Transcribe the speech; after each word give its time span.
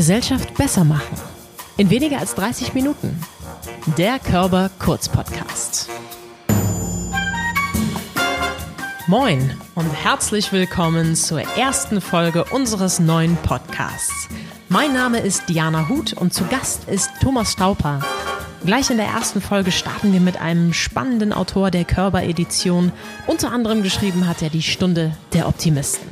Gesellschaft 0.00 0.54
besser 0.54 0.82
machen. 0.82 1.14
In 1.76 1.90
weniger 1.90 2.20
als 2.20 2.34
30 2.34 2.72
Minuten. 2.72 3.20
Der 3.98 4.18
Körper 4.18 4.70
Kurz 4.78 5.10
Podcast. 5.10 5.90
Moin 9.08 9.54
und 9.74 9.90
herzlich 9.90 10.52
willkommen 10.52 11.16
zur 11.16 11.42
ersten 11.42 12.00
Folge 12.00 12.44
unseres 12.44 12.98
neuen 12.98 13.36
Podcasts. 13.36 14.28
Mein 14.70 14.94
Name 14.94 15.18
ist 15.18 15.50
Diana 15.50 15.90
Huth 15.90 16.14
und 16.14 16.32
zu 16.32 16.46
Gast 16.46 16.88
ist 16.88 17.10
Thomas 17.20 17.52
Stauper. 17.52 18.00
Gleich 18.64 18.88
in 18.88 18.96
der 18.96 19.08
ersten 19.08 19.42
Folge 19.42 19.70
starten 19.70 20.14
wir 20.14 20.20
mit 20.20 20.40
einem 20.40 20.72
spannenden 20.72 21.34
Autor 21.34 21.70
der 21.70 21.84
Körper-Edition. 21.84 22.90
Unter 23.26 23.52
anderem 23.52 23.82
geschrieben 23.82 24.26
hat 24.26 24.40
er 24.40 24.48
die 24.48 24.62
Stunde 24.62 25.14
der 25.34 25.46
Optimisten. 25.46 26.09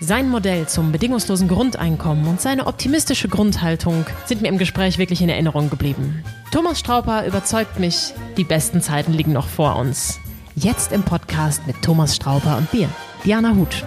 Sein 0.00 0.28
Modell 0.28 0.68
zum 0.68 0.92
bedingungslosen 0.92 1.48
Grundeinkommen 1.48 2.26
und 2.28 2.38
seine 2.38 2.66
optimistische 2.66 3.28
Grundhaltung 3.28 4.04
sind 4.26 4.42
mir 4.42 4.48
im 4.48 4.58
Gespräch 4.58 4.98
wirklich 4.98 5.22
in 5.22 5.30
Erinnerung 5.30 5.70
geblieben. 5.70 6.22
Thomas 6.52 6.78
Strauper 6.78 7.26
überzeugt 7.26 7.78
mich, 7.78 8.12
die 8.36 8.44
besten 8.44 8.82
Zeiten 8.82 9.14
liegen 9.14 9.32
noch 9.32 9.48
vor 9.48 9.76
uns. 9.76 10.20
Jetzt 10.54 10.92
im 10.92 11.02
Podcast 11.02 11.66
mit 11.66 11.80
Thomas 11.80 12.14
Strauper 12.14 12.58
und 12.58 12.70
Bier. 12.70 12.90
Diana 13.24 13.54
Huth. 13.54 13.84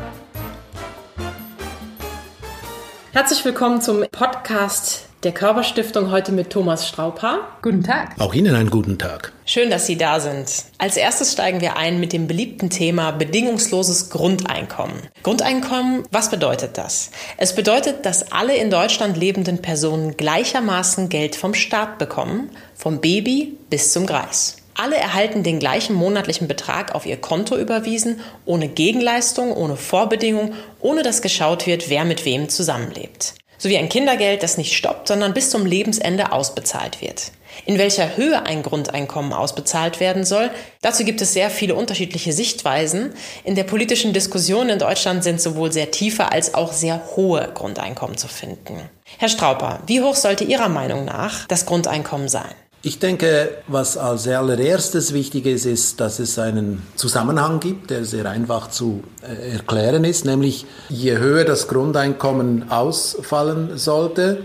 Herzlich 3.11 3.45
willkommen 3.45 3.79
zum 3.79 4.03
Podcast 4.11 5.08
der 5.23 5.33
Körperstiftung 5.33 6.11
heute 6.11 6.31
mit 6.31 6.49
Thomas 6.49 6.87
Strauper. 6.87 7.39
Guten 7.61 7.83
Tag. 7.83 8.15
Auch 8.19 8.33
Ihnen 8.33 8.55
einen 8.55 8.69
guten 8.69 8.97
Tag. 8.97 9.33
Schön, 9.45 9.69
dass 9.69 9.85
Sie 9.85 9.97
da 9.97 10.21
sind. 10.21 10.49
Als 10.77 10.95
erstes 10.95 11.33
steigen 11.33 11.59
wir 11.59 11.75
ein 11.75 11.99
mit 11.99 12.13
dem 12.13 12.27
beliebten 12.27 12.69
Thema 12.69 13.11
bedingungsloses 13.11 14.09
Grundeinkommen. 14.11 14.95
Grundeinkommen, 15.23 16.03
was 16.11 16.29
bedeutet 16.29 16.77
das? 16.77 17.11
Es 17.35 17.53
bedeutet, 17.53 18.05
dass 18.05 18.31
alle 18.31 18.55
in 18.55 18.69
Deutschland 18.69 19.17
lebenden 19.17 19.61
Personen 19.61 20.15
gleichermaßen 20.15 21.09
Geld 21.09 21.35
vom 21.35 21.53
Staat 21.53 21.97
bekommen, 21.97 22.49
vom 22.75 23.01
Baby 23.01 23.57
bis 23.69 23.91
zum 23.91 24.05
Greis. 24.05 24.55
Alle 24.73 24.95
erhalten 24.95 25.43
den 25.43 25.59
gleichen 25.59 25.93
monatlichen 25.93 26.47
Betrag 26.47 26.95
auf 26.95 27.05
ihr 27.05 27.17
Konto 27.17 27.57
überwiesen, 27.57 28.21
ohne 28.45 28.69
Gegenleistung, 28.69 29.51
ohne 29.51 29.75
Vorbedingung, 29.75 30.53
ohne 30.79 31.03
dass 31.03 31.21
geschaut 31.21 31.67
wird, 31.67 31.89
wer 31.89 32.05
mit 32.05 32.23
wem 32.23 32.47
zusammenlebt 32.47 33.33
sowie 33.59 33.77
ein 33.77 33.89
Kindergeld, 33.89 34.41
das 34.41 34.57
nicht 34.57 34.75
stoppt, 34.75 35.07
sondern 35.07 35.35
bis 35.35 35.51
zum 35.51 35.67
Lebensende 35.67 36.31
ausbezahlt 36.31 37.01
wird. 37.01 37.31
In 37.65 37.77
welcher 37.77 38.17
Höhe 38.17 38.43
ein 38.45 38.63
Grundeinkommen 38.63 39.33
ausbezahlt 39.33 39.99
werden 39.99 40.23
soll, 40.23 40.49
dazu 40.81 41.03
gibt 41.03 41.21
es 41.21 41.33
sehr 41.33 41.49
viele 41.49 41.75
unterschiedliche 41.75 42.33
Sichtweisen. 42.33 43.13
In 43.43 43.55
der 43.55 43.63
politischen 43.63 44.13
Diskussion 44.13 44.69
in 44.69 44.79
Deutschland 44.79 45.23
sind 45.23 45.41
sowohl 45.41 45.71
sehr 45.71 45.91
tiefe 45.91 46.31
als 46.31 46.53
auch 46.53 46.73
sehr 46.73 47.01
hohe 47.15 47.51
Grundeinkommen 47.53 48.17
zu 48.17 48.27
finden. 48.27 48.89
Herr 49.17 49.29
Strauper, 49.29 49.81
wie 49.87 50.01
hoch 50.01 50.15
sollte 50.15 50.45
Ihrer 50.45 50.69
Meinung 50.69 51.05
nach 51.05 51.47
das 51.47 51.65
Grundeinkommen 51.65 52.29
sein? 52.29 52.55
Ich 52.81 52.97
denke, 52.97 53.57
was 53.67 53.97
als 53.97 54.25
allererstes 54.25 55.13
wichtig 55.13 55.45
ist, 55.45 55.65
ist, 55.65 55.99
dass 55.99 56.19
es 56.19 56.39
einen 56.39 56.81
Zusammenhang 56.95 57.59
gibt, 57.59 57.89
der 57.89 58.05
sehr 58.05 58.25
einfach 58.25 58.69
zu 58.69 59.03
äh, 59.21 59.51
erklären 59.51 60.05
ist, 60.05 60.23
nämlich 60.23 60.65
je 60.87 61.17
höher 61.17 61.43
das 61.43 61.67
Grundeinkommen 61.67 62.71
ausfallen 62.71 63.77
sollte, 63.77 64.43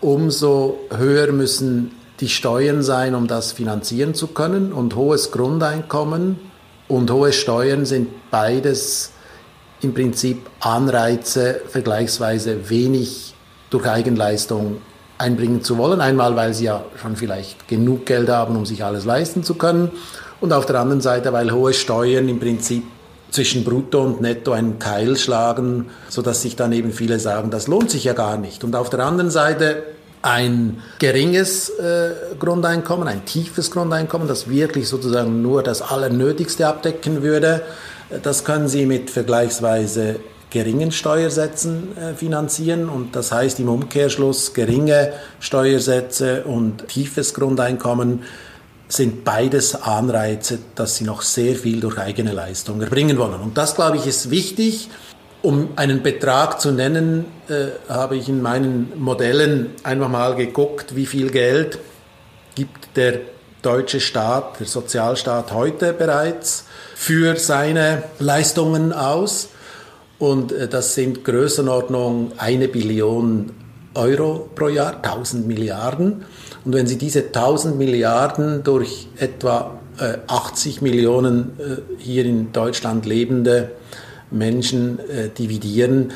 umso 0.00 0.78
höher 0.96 1.32
müssen 1.32 1.90
die 2.20 2.28
Steuern 2.28 2.84
sein, 2.84 3.16
um 3.16 3.26
das 3.26 3.50
finanzieren 3.50 4.14
zu 4.14 4.28
können. 4.28 4.72
Und 4.72 4.94
hohes 4.94 5.32
Grundeinkommen 5.32 6.38
und 6.86 7.10
hohe 7.10 7.32
Steuern 7.32 7.84
sind 7.84 8.30
beides 8.30 9.10
im 9.80 9.92
Prinzip 9.92 10.48
Anreize, 10.60 11.62
vergleichsweise 11.66 12.70
wenig 12.70 13.34
durch 13.70 13.88
Eigenleistung 13.88 14.76
einbringen 15.20 15.62
zu 15.62 15.78
wollen. 15.78 16.00
Einmal, 16.00 16.34
weil 16.34 16.54
sie 16.54 16.64
ja 16.64 16.84
schon 17.00 17.16
vielleicht 17.16 17.68
genug 17.68 18.06
Geld 18.06 18.28
haben, 18.28 18.56
um 18.56 18.66
sich 18.66 18.84
alles 18.84 19.04
leisten 19.04 19.44
zu 19.44 19.54
können. 19.54 19.90
Und 20.40 20.52
auf 20.52 20.66
der 20.66 20.80
anderen 20.80 21.00
Seite, 21.00 21.32
weil 21.32 21.52
hohe 21.52 21.74
Steuern 21.74 22.28
im 22.28 22.40
Prinzip 22.40 22.84
zwischen 23.30 23.62
Brutto 23.62 24.02
und 24.02 24.20
Netto 24.20 24.52
einen 24.52 24.78
Keil 24.78 25.16
schlagen, 25.16 25.90
sodass 26.08 26.42
sich 26.42 26.56
dann 26.56 26.72
eben 26.72 26.92
viele 26.92 27.20
sagen, 27.20 27.50
das 27.50 27.68
lohnt 27.68 27.90
sich 27.90 28.04
ja 28.04 28.14
gar 28.14 28.38
nicht. 28.38 28.64
Und 28.64 28.74
auf 28.74 28.90
der 28.90 29.00
anderen 29.00 29.30
Seite 29.30 29.84
ein 30.22 30.82
geringes 30.98 31.70
äh, 31.70 32.10
Grundeinkommen, 32.38 33.06
ein 33.06 33.24
tiefes 33.24 33.70
Grundeinkommen, 33.70 34.26
das 34.26 34.48
wirklich 34.48 34.88
sozusagen 34.88 35.42
nur 35.42 35.62
das 35.62 35.80
Allernötigste 35.80 36.66
abdecken 36.66 37.22
würde, 37.22 37.62
das 38.22 38.44
können 38.44 38.66
Sie 38.66 38.86
mit 38.86 39.08
vergleichsweise 39.08 40.16
geringen 40.50 40.92
Steuersätzen 40.92 41.96
äh, 41.96 42.14
finanzieren 42.14 42.88
und 42.88 43.16
das 43.16 43.32
heißt 43.32 43.60
im 43.60 43.68
Umkehrschluss 43.68 44.52
geringe 44.52 45.12
Steuersätze 45.38 46.44
und 46.44 46.88
tiefes 46.88 47.34
Grundeinkommen 47.34 48.24
sind 48.88 49.24
beides 49.24 49.80
Anreize, 49.82 50.58
dass 50.74 50.96
sie 50.96 51.04
noch 51.04 51.22
sehr 51.22 51.54
viel 51.54 51.80
durch 51.80 51.98
eigene 51.98 52.32
Leistung 52.32 52.80
erbringen 52.80 53.18
wollen. 53.18 53.40
Und 53.40 53.56
das, 53.56 53.76
glaube 53.76 53.96
ich, 53.96 54.06
ist 54.06 54.30
wichtig. 54.30 54.90
Um 55.42 55.70
einen 55.76 56.02
Betrag 56.02 56.60
zu 56.60 56.72
nennen, 56.72 57.24
äh, 57.48 57.68
habe 57.88 58.16
ich 58.16 58.28
in 58.28 58.42
meinen 58.42 58.92
Modellen 58.96 59.70
einfach 59.84 60.08
mal 60.08 60.34
geguckt, 60.34 60.96
wie 60.96 61.06
viel 61.06 61.30
Geld 61.30 61.78
gibt 62.56 62.96
der 62.96 63.20
deutsche 63.62 64.00
Staat, 64.00 64.60
der 64.60 64.66
Sozialstaat 64.66 65.52
heute 65.52 65.92
bereits 65.92 66.64
für 66.94 67.36
seine 67.36 68.02
Leistungen 68.18 68.92
aus. 68.92 69.48
Und 70.20 70.52
äh, 70.52 70.68
das 70.68 70.94
sind 70.94 71.24
Größenordnung 71.24 72.32
eine 72.36 72.68
Billion 72.68 73.50
Euro 73.94 74.48
pro 74.54 74.68
Jahr, 74.68 75.02
1000 75.02 75.48
Milliarden. 75.48 76.24
Und 76.64 76.74
wenn 76.74 76.86
Sie 76.86 76.98
diese 76.98 77.24
1000 77.24 77.76
Milliarden 77.76 78.62
durch 78.62 79.08
etwa 79.18 79.80
80 80.28 80.76
äh, 80.76 80.84
Millionen 80.84 81.58
äh, 81.58 81.76
hier 81.98 82.24
in 82.24 82.52
Deutschland 82.52 83.04
lebende 83.04 83.72
Menschen 84.30 85.00
dividieren, 85.36 86.12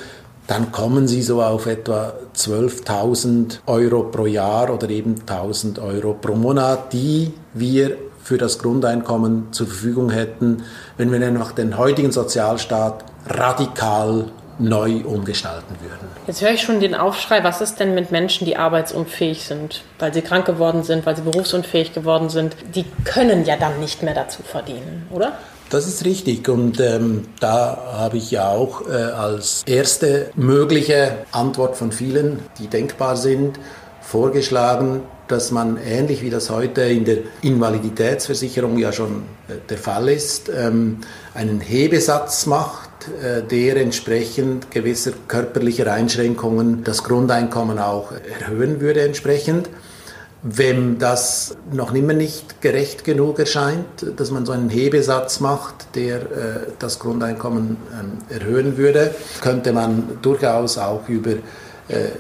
dann 0.47 0.71
kommen 0.71 1.09
Sie 1.09 1.21
so 1.21 1.43
auf 1.43 1.67
etwa 1.67 2.13
12.000 2.37 3.59
Euro 3.67 4.05
pro 4.05 4.27
Jahr 4.27 4.73
oder 4.73 4.89
eben 4.89 5.17
1.000 5.27 5.83
Euro 5.83 6.15
pro 6.15 6.37
Monat, 6.37 6.93
die 6.93 7.33
wir 7.55 7.97
für 8.25 8.39
das 8.39 8.59
Grundeinkommen 8.59 9.53
zur 9.53 9.67
Verfügung 9.67 10.11
hätten, 10.11 10.65
wenn 10.97 11.13
wir 11.13 11.25
einfach 11.25 11.53
den 11.53 11.77
heutigen 11.77 12.11
Sozialstaat 12.11 13.05
radikal 13.29 14.25
neu 14.59 15.03
umgestalten 15.05 15.77
würden. 15.81 16.09
Jetzt 16.27 16.41
höre 16.41 16.53
ich 16.53 16.63
schon 16.63 16.81
den 16.81 16.95
Aufschrei, 16.95 17.45
was 17.45 17.61
ist 17.61 17.81
denn 17.81 17.95
mit 17.95 18.11
Menschen, 18.13 18.47
die 18.47 18.57
arbeitsunfähig 18.57 19.45
sind, 19.45 19.83
weil 19.99 20.15
sie 20.15 20.23
krank 20.23 20.47
geworden 20.47 20.85
sind, 20.85 21.05
weil 21.05 21.17
sie 21.17 21.23
berufsunfähig 21.23 21.93
geworden 21.93 22.31
sind? 22.31 22.57
Die 22.75 22.87
können 23.05 23.45
ja 23.45 23.57
dann 23.57 23.79
nicht 23.81 24.03
mehr 24.03 24.15
dazu 24.15 24.43
verdienen, 24.43 25.07
oder? 25.11 25.33
Das 25.69 25.87
ist 25.87 26.05
richtig 26.05 26.49
und 26.49 26.79
ähm, 26.81 27.27
da 27.41 27.95
habe 27.95 28.17
ich 28.17 28.31
ja 28.31 28.49
auch 28.49 28.89
äh, 28.89 28.93
als 28.93 29.63
erste 29.67 30.31
mögliche 30.35 31.17
Antwort 31.33 31.77
von 31.77 31.91
vielen, 31.91 32.41
die 32.59 32.69
denkbar 32.69 33.17
sind, 33.17 33.59
vorgeschlagen, 34.01 35.03
dass 35.29 35.51
man 35.51 35.79
ähnlich 35.79 36.23
wie 36.23 36.31
das 36.31 36.51
heute 36.51 36.83
in 36.83 37.05
der 37.05 37.19
Invaliditätsversicherung 37.43 38.79
ja 38.79 38.93
schon 38.93 39.23
äh, 39.49 39.55
der 39.69 39.79
Fall 39.79 40.09
ist, 40.09 40.49
ähm, 40.49 40.99
einen 41.35 41.61
Hebesatz 41.61 42.47
macht, 42.47 42.91
äh, 43.23 43.43
der 43.43 43.77
entsprechend 43.77 44.71
gewisser 44.71 45.13
körperlicher 45.29 45.93
Einschränkungen 45.93 46.85
das 46.85 47.05
Grundeinkommen 47.05 47.79
auch 47.79 48.13
erhöhen 48.41 48.81
würde 48.81 49.03
entsprechend. 49.03 49.69
Wenn 50.47 50.99
das 50.99 51.57
noch 51.73 51.95
immer 51.95 52.13
nicht 52.13 52.61
gerecht 52.61 53.03
genug 53.03 53.39
erscheint, 53.39 53.87
dass 54.17 54.31
man 54.31 54.45
so 54.45 54.53
einen 54.53 54.69
Hebesatz 54.69 55.41
macht, 55.41 55.95
der 55.95 56.17
äh, 56.17 56.23
das 56.79 56.99
Grundeinkommen 56.99 57.79
ähm, 57.99 58.19
erhöhen 58.29 58.77
würde, 58.77 59.15
könnte 59.41 59.73
man 59.73 60.19
durchaus 60.21 60.77
auch 60.77 61.09
über 61.09 61.37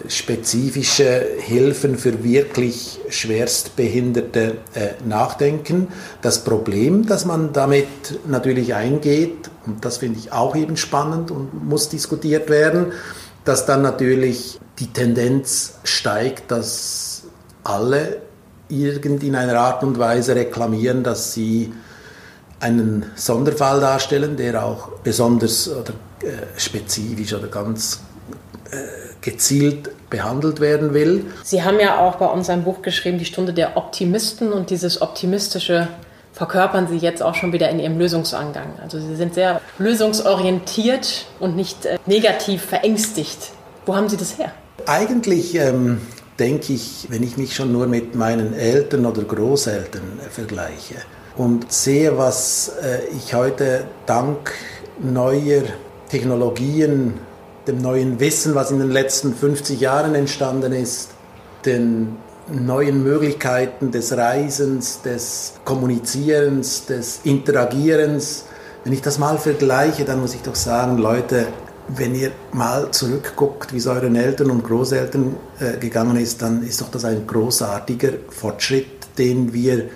spezifische 0.09 1.27
Hilfen 1.39 1.97
für 1.97 2.23
wirklich 2.23 3.01
schwerstbehinderte 3.09 4.59
äh, 4.75 4.91
nachdenken. 5.07 5.89
Das 6.21 6.45
Problem, 6.45 7.07
das 7.07 7.25
man 7.25 7.53
damit 7.55 7.89
natürlich 8.27 8.75
eingeht, 8.75 9.51
und 9.67 9.85
das 9.85 9.99
finde 9.99 10.19
ich 10.19 10.33
auch 10.33 10.55
eben 10.55 10.77
spannend 10.77 11.31
und 11.31 11.65
muss 11.67 11.89
diskutiert 11.89 12.51
werden, 12.51 12.93
dass 13.45 13.65
dann 13.65 13.81
natürlich 13.81 14.61
die 14.79 14.89
Tendenz 14.89 15.75
steigt, 15.85 16.51
dass 16.51 17.23
alle 17.63 18.19
irgend 18.69 19.23
in 19.23 19.35
einer 19.35 19.59
Art 19.59 19.83
und 19.83 19.99
Weise 19.99 20.35
reklamieren, 20.35 21.03
dass 21.03 21.33
sie 21.33 21.73
einen 22.61 23.07
Sonderfall 23.15 23.81
darstellen, 23.81 24.37
der 24.37 24.65
auch 24.65 24.89
besonders 25.03 25.69
oder 25.69 25.93
äh, 26.23 26.59
spezifisch 26.59 27.33
oder 27.35 27.49
ganz 27.49 28.01
äh, 28.71 29.14
gezielt 29.25 29.91
behandelt 30.11 30.61
werden 30.61 30.95
will. 30.95 31.25
Sie 31.43 31.63
haben 31.65 31.81
ja 31.81 31.99
auch 31.99 32.17
bei 32.17 32.27
uns 32.27 32.51
ein 32.51 32.63
Buch 32.63 32.83
geschrieben, 32.83 33.19
Die 33.19 33.25
Stunde 33.25 33.53
der 33.53 33.77
Optimisten, 33.77 34.53
und 34.53 34.71
dieses 34.71 35.01
optimistische 35.03 35.89
verkörpern 36.33 36.89
Sie 36.89 36.99
jetzt 36.99 37.23
auch 37.23 37.35
schon 37.35 37.53
wieder 37.53 37.71
in 37.71 37.79
Ihrem 37.79 37.99
Lösungsangang. 37.99 38.79
Also 38.83 39.01
Sie 39.01 39.17
sind 39.17 39.35
sehr 39.35 39.61
lösungsorientiert 39.79 41.27
und 41.41 41.57
nicht 41.57 41.87
äh, 41.87 41.99
negativ 42.07 42.63
verängstigt. 42.63 43.53
Wo 43.87 43.97
haben 43.97 44.09
Sie 44.09 44.17
das 44.17 44.39
her? 44.39 44.53
Eigentlich 44.87 45.55
ähm, 45.55 46.01
denke 46.39 46.73
ich, 46.73 47.07
wenn 47.09 47.23
ich 47.23 47.37
mich 47.37 47.55
schon 47.55 47.73
nur 47.73 47.87
mit 47.87 48.15
meinen 48.15 48.55
Eltern 48.55 49.07
oder 49.07 49.23
Großeltern 49.23 50.21
äh, 50.21 50.29
vergleiche 50.29 50.97
und 51.37 51.73
sehe, 51.73 52.19
was 52.19 52.73
äh, 52.83 52.99
ich 53.17 53.35
heute 53.35 53.85
dank 54.07 54.53
neuer 55.01 55.63
Technologien, 56.09 57.15
dem 57.67 57.79
neuen 57.79 58.21
Wissen, 58.21 58.55
was 58.55 58.71
in 58.71 58.79
den 58.79 58.91
letzten 58.91 59.35
50 59.35 59.81
Jahren 59.81 60.15
entstanden 60.15 60.73
ist, 60.73 61.11
den 61.65 62.17
neuen 62.49 63.03
Möglichkeiten 63.03 63.91
des 63.91 64.17
Reisens, 64.17 65.01
des 65.03 65.55
Kommunizierens, 65.65 66.87
des 66.87 67.21
Interagierens. 67.25 68.45
Wenn 68.85 68.93
ich 68.93 69.01
das 69.01 69.19
mal 69.19 69.39
vergleiche, 69.39 70.05
dann 70.05 70.21
muss 70.21 70.35
ich 70.35 70.43
doch 70.43 70.55
sagen, 70.55 70.99
Leute, 70.99 71.47
wenn 71.89 72.15
ihr 72.15 72.33
mal 72.53 72.91
zurückguckt, 72.91 73.73
wie 73.73 73.79
es 73.79 73.87
euren 73.87 74.17
Eltern 74.17 74.51
und 74.51 74.65
Großeltern 74.65 75.37
äh, 75.61 75.79
gegangen 75.79 76.17
ist, 76.17 76.43
dann 76.43 76.63
ist 76.63 76.81
doch 76.81 76.91
das 76.91 77.05
ein 77.05 77.27
großartiger 77.27 78.11
Fortschritt, 78.29 79.17
den 79.19 79.53
wir 79.53 79.87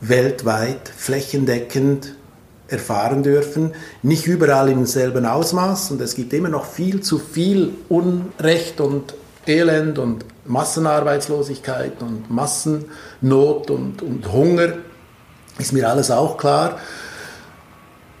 weltweit 0.00 0.88
flächendeckend 0.88 2.16
erfahren 2.72 3.22
dürfen. 3.22 3.72
Nicht 4.02 4.26
überall 4.26 4.68
im 4.68 4.86
selben 4.86 5.26
Ausmaß 5.26 5.92
und 5.92 6.00
es 6.00 6.14
gibt 6.14 6.32
immer 6.32 6.48
noch 6.48 6.64
viel 6.64 7.00
zu 7.00 7.18
viel 7.18 7.74
Unrecht 7.88 8.80
und 8.80 9.14
Elend 9.46 9.98
und 9.98 10.24
Massenarbeitslosigkeit 10.46 12.00
und 12.00 12.30
Massennot 12.30 13.70
und, 13.70 14.02
und 14.02 14.32
Hunger, 14.32 14.74
ist 15.58 15.72
mir 15.72 15.88
alles 15.88 16.10
auch 16.10 16.36
klar. 16.36 16.78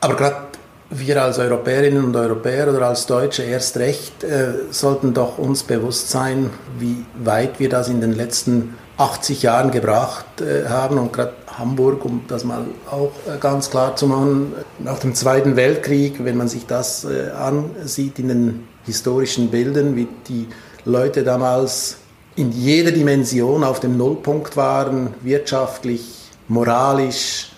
Aber 0.00 0.16
gerade 0.16 0.51
wir 0.94 1.22
als 1.22 1.38
Europäerinnen 1.38 2.04
und 2.04 2.16
Europäer 2.16 2.68
oder 2.68 2.88
als 2.88 3.06
Deutsche 3.06 3.42
erst 3.42 3.76
recht 3.78 4.24
äh, 4.24 4.52
sollten 4.70 5.14
doch 5.14 5.38
uns 5.38 5.62
bewusst 5.62 6.10
sein, 6.10 6.50
wie 6.78 7.04
weit 7.22 7.58
wir 7.58 7.68
das 7.68 7.88
in 7.88 8.00
den 8.00 8.12
letzten 8.12 8.74
80 8.98 9.42
Jahren 9.42 9.70
gebracht 9.70 10.40
äh, 10.40 10.68
haben 10.68 10.98
und 10.98 11.12
gerade 11.12 11.32
Hamburg, 11.58 12.04
um 12.04 12.24
das 12.28 12.44
mal 12.44 12.64
auch 12.90 13.12
äh, 13.26 13.38
ganz 13.38 13.70
klar 13.70 13.96
zu 13.96 14.06
machen, 14.06 14.52
nach 14.78 14.98
dem 14.98 15.14
Zweiten 15.14 15.56
Weltkrieg, 15.56 16.24
wenn 16.24 16.36
man 16.36 16.48
sich 16.48 16.66
das 16.66 17.04
äh, 17.04 17.30
ansieht 17.30 18.18
in 18.18 18.28
den 18.28 18.68
historischen 18.84 19.50
Bildern, 19.50 19.96
wie 19.96 20.08
die 20.28 20.48
Leute 20.84 21.24
damals 21.24 21.96
in 22.36 22.52
jeder 22.52 22.92
Dimension 22.92 23.64
auf 23.64 23.80
dem 23.80 23.96
Nullpunkt 23.96 24.56
waren, 24.56 25.14
wirtschaftlich, 25.22 26.30
moralisch, 26.48 27.52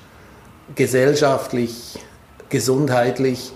gesellschaftlich, 0.74 1.98
gesundheitlich. 2.54 3.52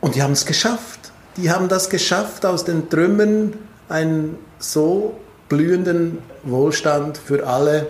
Und 0.00 0.14
die 0.14 0.22
haben 0.22 0.32
es 0.32 0.46
geschafft. 0.46 1.12
Die 1.36 1.50
haben 1.50 1.68
das 1.68 1.90
geschafft, 1.90 2.46
aus 2.46 2.64
den 2.64 2.88
Trümmern 2.88 3.52
einen 3.90 4.38
so 4.58 5.14
blühenden 5.50 6.18
Wohlstand 6.42 7.18
für 7.18 7.46
alle 7.46 7.86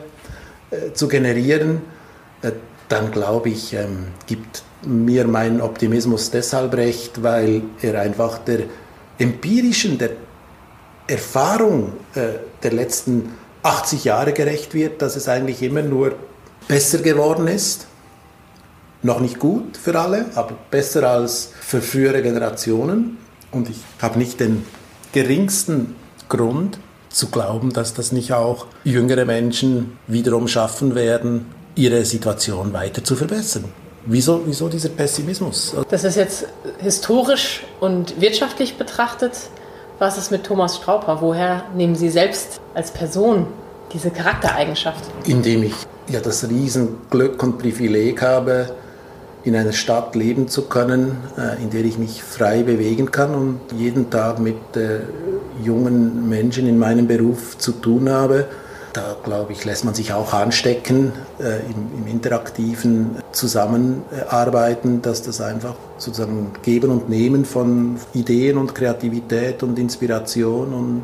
äh, 0.71 0.93
zu 0.93 1.07
generieren. 1.07 1.83
Äh, 2.43 2.51
dann 2.89 3.13
glaube 3.13 3.51
ich, 3.51 3.75
ähm, 3.75 4.09
gibt 4.27 4.65
mir 4.83 5.25
mein 5.27 5.61
Optimismus 5.61 6.31
deshalb 6.33 6.75
recht, 6.75 7.23
weil 7.23 7.63
er 7.81 8.01
einfach 8.01 8.39
der 8.39 8.65
empirischen, 9.19 9.99
der 9.99 10.11
Erfahrung 11.07 11.93
äh, 12.15 12.41
der 12.63 12.73
letzten 12.73 13.35
80 13.63 14.05
Jahre 14.05 14.33
gerecht 14.33 14.75
wird, 14.75 15.01
dass 15.01 15.15
es 15.15 15.29
eigentlich 15.29 15.63
immer 15.63 15.83
nur 15.83 16.17
besser 16.67 16.99
geworden 16.99 17.47
ist. 17.47 17.88
Noch 19.03 19.21
nicht 19.21 19.39
gut 19.39 19.77
für 19.77 19.99
alle, 19.99 20.27
aber 20.35 20.57
besser 20.71 21.09
als 21.09 21.53
für 21.61 21.81
frühere 21.81 22.23
Generationen. 22.23 23.19
Und 23.53 23.71
ich 23.71 23.79
habe 24.03 24.19
nicht 24.19 24.41
den 24.41 24.65
geringsten 25.13 25.95
Grund 26.29 26.79
zu 27.09 27.29
glauben, 27.29 27.73
dass 27.73 27.95
das 27.95 28.13
nicht 28.13 28.33
auch 28.33 28.67
jüngere 28.85 29.25
Menschen 29.25 29.99
wiederum 30.07 30.49
schaffen 30.49 30.95
werden, 30.95 31.47
ihre 31.75 32.05
Situation 32.05 32.73
weiter 32.73 33.05
zu 33.05 33.15
verbessern. 33.15 33.65
Wieso, 34.05 34.43
wieso 34.47 34.69
dieser 34.69 34.89
Pessimismus? 34.89 35.77
Das 35.91 36.05
ist 36.05 36.17
jetzt 36.17 36.47
historisch 36.79 37.63
und 37.81 38.21
wirtschaftlich 38.21 38.77
betrachtet 38.77 39.33
was 39.99 40.17
ist 40.17 40.31
mit 40.31 40.45
Thomas 40.45 40.77
Strauper? 40.77 41.21
Woher 41.21 41.65
nehmen 41.75 41.97
Sie 41.97 42.09
selbst 42.09 42.61
als 42.73 42.93
Person 42.93 43.49
diese 43.93 44.11
Charaktereigenschaft? 44.11 45.03
Indem 45.27 45.65
ich 45.65 45.75
ja 46.09 46.21
das 46.21 46.49
Riesenglück 46.49 47.43
und 47.43 47.59
Privileg 47.59 48.23
habe, 48.23 48.77
in 49.49 49.57
einer 49.57 49.73
Stadt 49.73 50.15
leben 50.15 50.49
zu 50.49 50.63
können, 50.63 51.17
äh, 51.37 51.63
in 51.63 51.71
der 51.71 51.85
ich 51.85 51.99
mich 51.99 52.23
frei 52.23 52.63
bewegen 52.63 53.11
kann 53.11 53.35
und 53.35 53.61
jeden 53.77 54.11
Tag 54.11 54.39
mit 54.39 54.77
äh, 54.77 55.01
jungen 55.65 56.29
Menschen 56.29 56.67
in 56.67 56.79
meinem 56.79 57.09
Beruf 57.09 57.59
zu 57.59 57.73
tun 57.73 58.09
habe 58.11 58.47
da 58.93 59.17
glaube 59.23 59.53
ich, 59.53 59.65
lässt 59.65 59.85
man 59.85 59.95
sich 59.95 60.13
auch 60.13 60.33
anstecken 60.33 61.13
äh, 61.39 61.61
im, 61.71 62.03
im, 62.03 62.07
interaktiven 62.07 63.17
Zusammenarbeiten, 63.33 65.03
dass 65.03 65.23
das 65.23 65.41
einfach 65.41 65.75
sozusagen 65.99 66.53
Geben 66.63 66.91
und 66.91 67.09
Nehmen 67.09 67.45
von 67.45 67.97
Ideen 68.15 68.59
und 68.59 68.75
Kreativität 68.75 69.63
und 69.63 69.79
Inspiration 69.79 70.73
und, 70.73 71.03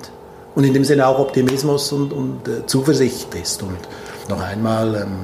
und 0.55 0.64
in 0.64 0.75
dem 0.75 0.85
Sinne 0.85 1.06
auch 1.06 1.19
Optimismus 1.19 1.93
und, 1.93 2.12
und 2.12 2.41
Zuversicht 2.67 3.35
ist. 3.35 3.62
Und 3.62 3.79
noch 4.29 4.43
einmal, 4.43 4.94
ähm, 4.96 5.19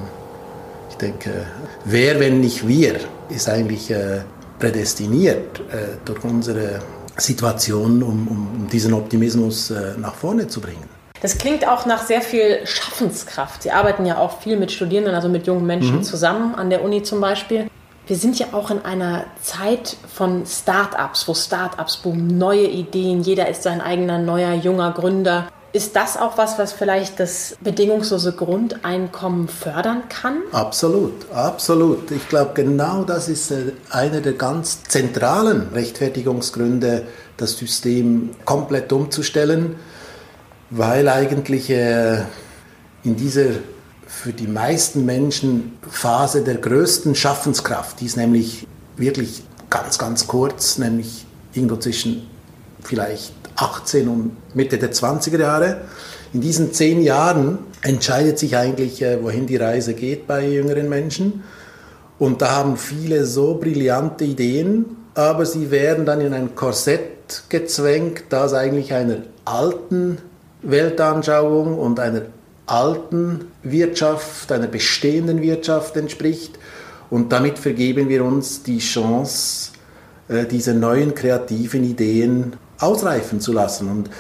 ich 0.91 0.97
denke, 0.97 1.47
wer, 1.85 2.21
wenn 2.21 2.41
nicht 2.41 2.67
wir, 2.67 3.01
ist 3.29 3.49
eigentlich 3.49 3.91
äh, 3.91 4.23
prädestiniert 4.59 5.61
äh, 5.73 5.97
durch 6.05 6.25
unsere 6.25 6.81
Situation, 7.17 8.03
um, 8.03 8.29
um, 8.29 8.69
diesen 8.71 8.95
Optimismus 8.95 9.71
äh, 9.71 9.95
nach 9.99 10.15
vorne 10.15 10.49
zu 10.49 10.61
bringen. 10.61 10.89
Das 11.23 11.37
klingt 11.37 11.69
auch 11.69 11.85
nach 11.85 12.03
sehr 12.07 12.23
viel 12.23 12.61
Schaffenskraft. 12.65 13.63
Sie 13.63 13.71
arbeiten 13.71 14.07
ja 14.07 14.17
auch 14.17 14.41
viel 14.41 14.57
mit 14.57 14.73
Studierenden, 14.73 15.15
also 15.15 15.29
mit 15.29 15.47
jungen 15.47 15.67
Menschen 15.67 15.97
mhm. 15.97 16.03
zusammen, 16.03 16.55
an 16.55 16.71
der 16.71 16.83
Uni 16.83 17.03
zum 17.03 17.21
Beispiel. 17.21 17.69
Wir 18.07 18.17
sind 18.17 18.39
ja 18.39 18.47
auch 18.53 18.71
in 18.71 18.85
einer 18.85 19.25
Zeit 19.43 19.97
von 20.13 20.45
Start-ups, 20.47 21.29
wo 21.29 21.35
Start-ups 21.35 21.99
boomen, 21.99 22.39
neue 22.39 22.67
Ideen, 22.67 23.23
jeder 23.23 23.49
ist 23.49 23.63
sein 23.63 23.81
eigener 23.81 24.19
neuer 24.19 24.55
junger 24.55 24.93
Gründer. 24.93 25.49
Ist 25.73 25.95
das 25.95 26.17
auch 26.17 26.37
was, 26.37 26.59
was 26.59 26.73
vielleicht 26.73 27.21
das 27.21 27.57
bedingungslose 27.61 28.33
Grundeinkommen 28.33 29.49
fördern 29.49 30.03
kann? 30.09 30.39
Absolut, 30.53 31.31
absolut. 31.33 32.11
Ich 32.11 32.29
glaube, 32.29 32.53
genau 32.55 33.05
das 33.05 33.29
ist 33.29 33.51
äh, 33.51 33.73
einer 33.91 34.21
der 34.21 34.33
ganz 34.33 34.83
zentralen 34.85 35.69
Rechtfertigungsgründe, 35.73 37.07
das 37.37 37.57
System 37.57 38.31
komplett 38.45 38.93
umzustellen 38.93 39.77
weil 40.71 41.09
eigentlich 41.09 41.69
äh, 41.69 42.23
in 43.03 43.17
dieser 43.17 43.47
für 44.07 44.33
die 44.33 44.47
meisten 44.47 45.05
Menschen 45.05 45.79
Phase 45.89 46.43
der 46.43 46.57
größten 46.57 47.15
Schaffenskraft, 47.15 48.01
die 48.01 48.07
ist 48.07 48.17
nämlich 48.17 48.67
wirklich 48.97 49.43
ganz, 49.69 49.99
ganz 49.99 50.27
kurz, 50.27 50.79
nämlich 50.79 51.27
irgendwo 51.53 51.77
zwischen 51.77 52.27
vielleicht 52.83 53.35
18 53.61 54.09
und 54.09 54.37
Mitte 54.55 54.79
der 54.79 54.93
20er 54.93 55.39
Jahre. 55.39 55.83
In 56.33 56.41
diesen 56.41 56.73
zehn 56.73 57.03
Jahren 57.03 57.59
entscheidet 57.83 58.39
sich 58.39 58.57
eigentlich, 58.57 59.03
äh, 59.03 59.23
wohin 59.23 59.47
die 59.47 59.57
Reise 59.57 59.95
geht 59.95 60.27
bei 60.27 60.47
jüngeren 60.47 60.89
Menschen. 60.89 61.43
Und 62.19 62.43
da 62.43 62.51
haben 62.53 62.77
viele 62.77 63.25
so 63.25 63.55
brillante 63.55 64.25
Ideen, 64.25 64.85
aber 65.15 65.47
sie 65.47 65.71
werden 65.71 66.07
dann 66.07 66.21
in 66.21 66.35
ein 66.35 66.55
Korsett 66.55 67.45
gezwängt, 67.49 68.25
das 68.29 68.55
eigentlich 68.55 68.93
einer 68.93 69.19
alten 69.45 70.19
Weltanschauung 70.63 71.79
und 71.79 71.99
einer 71.99 72.23
alten 72.67 73.47
Wirtschaft, 73.63 74.53
einer 74.53 74.67
bestehenden 74.67 75.43
Wirtschaft 75.43 75.97
entspricht. 75.97 76.59
Und 77.09 77.33
damit 77.33 77.59
vergeben 77.59 78.09
wir 78.09 78.25
uns 78.25 78.63
die 78.63 78.79
Chance, 78.79 79.73
äh, 80.29 80.47
diese 80.47 80.75
neuen 80.75 81.15
kreativen 81.15 81.83
Ideen 81.83 82.53
ausreifen 82.81 83.41
zu 83.41 83.53
lassen. 83.53 83.91
Und 83.91 84.11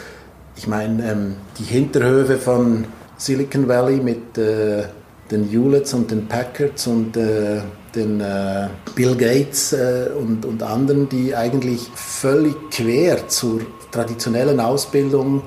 ich 0.57 0.67
meine, 0.67 1.11
ähm, 1.11 1.37
die 1.59 1.64
Hinterhöfe 1.64 2.37
von 2.37 2.85
Silicon 3.17 3.69
Valley 3.69 3.97
mit 3.97 4.38
äh, 4.38 4.85
den 5.31 5.49
Hewletts 5.49 5.95
und 5.95 6.11
den 6.11 6.26
Packards 6.26 6.87
und 6.87 7.17
äh, 7.17 7.61
den 7.95 8.23
Bill 8.95 9.17
Gates 9.17 9.75
und, 10.17 10.45
und 10.45 10.62
anderen, 10.62 11.09
die 11.09 11.35
eigentlich 11.35 11.88
völlig 11.97 12.55
quer 12.71 13.26
zur 13.26 13.62
traditionellen 13.90 14.61
Ausbildung 14.61 15.43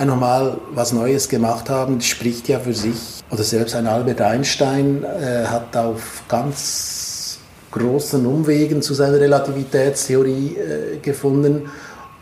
einfach 0.00 0.16
mal 0.16 0.58
was 0.72 0.92
Neues 0.92 1.28
gemacht 1.28 1.68
haben, 1.68 2.00
spricht 2.00 2.48
ja 2.48 2.58
für 2.58 2.72
sich. 2.72 3.22
Oder 3.30 3.42
selbst 3.42 3.74
ein 3.74 3.86
Albert 3.86 4.20
Einstein 4.22 5.04
äh, 5.04 5.44
hat 5.44 5.76
auf 5.76 6.22
ganz 6.26 7.38
großen 7.70 8.24
Umwegen 8.26 8.82
zu 8.82 8.94
seiner 8.94 9.20
Relativitätstheorie 9.20 10.56
äh, 10.56 10.96
gefunden. 10.98 11.70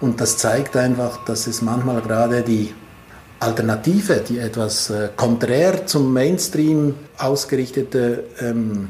Und 0.00 0.21
das 0.21 0.37
zeigt 0.37 0.76
einfach, 0.76 1.25
dass 1.25 1.47
es 1.47 1.62
manchmal 1.62 2.00
gerade 2.00 2.43
die 2.43 2.73
Alternative, 3.40 4.23
die 4.28 4.38
etwas 4.38 4.90
äh, 4.90 5.11
konträr 5.17 5.87
zum 5.87 6.12
Mainstream 6.12 6.95
ausgerichtete 7.19 8.25
ähm, 8.40 8.88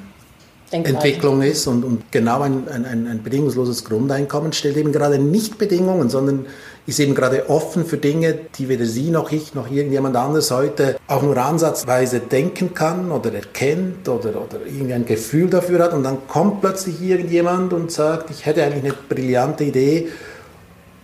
Entwicklung 0.70 1.40
ist 1.40 1.66
und, 1.66 1.82
und 1.82 2.12
genau 2.12 2.42
ein, 2.42 2.68
ein, 2.68 3.06
ein 3.06 3.22
bedingungsloses 3.22 3.84
Grundeinkommen 3.84 4.52
stellt 4.52 4.76
eben 4.76 4.92
gerade 4.92 5.18
nicht 5.18 5.56
Bedingungen, 5.56 6.10
sondern 6.10 6.44
ist 6.86 7.00
eben 7.00 7.14
gerade 7.14 7.48
offen 7.48 7.84
für 7.84 7.96
Dinge, 7.98 8.34
die 8.56 8.68
weder 8.68 8.84
Sie 8.86 9.10
noch 9.10 9.30
ich 9.30 9.54
noch 9.54 9.70
irgendjemand 9.70 10.16
anderes 10.16 10.50
heute 10.50 10.96
auch 11.06 11.22
nur 11.22 11.36
ansatzweise 11.36 12.20
denken 12.20 12.74
kann 12.74 13.10
oder 13.10 13.32
erkennt 13.32 14.08
oder, 14.08 14.30
oder 14.30 14.60
irgendwie 14.66 14.94
ein 14.94 15.04
Gefühl 15.04 15.48
dafür 15.50 15.84
hat. 15.84 15.92
Und 15.92 16.02
dann 16.02 16.26
kommt 16.28 16.60
plötzlich 16.60 17.02
irgendjemand 17.02 17.72
und 17.72 17.92
sagt, 17.92 18.30
ich 18.30 18.46
hätte 18.46 18.62
eigentlich 18.62 18.84
eine 18.84 18.94
brillante 19.08 19.64
Idee. 19.64 20.08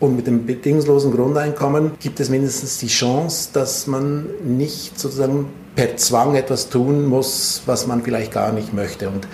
Und 0.00 0.16
mit 0.16 0.26
dem 0.26 0.44
bedingungslosen 0.44 1.12
Grundeinkommen 1.12 1.92
gibt 2.00 2.20
es 2.20 2.28
mindestens 2.28 2.78
die 2.78 2.88
Chance, 2.88 3.50
dass 3.52 3.86
man 3.86 4.26
nicht 4.42 4.98
sozusagen 4.98 5.48
per 5.76 5.96
Zwang 5.96 6.34
etwas 6.34 6.68
tun 6.68 7.06
muss, 7.06 7.62
was 7.66 7.86
man 7.86 8.02
vielleicht 8.02 8.32
gar 8.32 8.52
nicht 8.52 8.74
möchte. 8.74 9.08
Und 9.08 9.26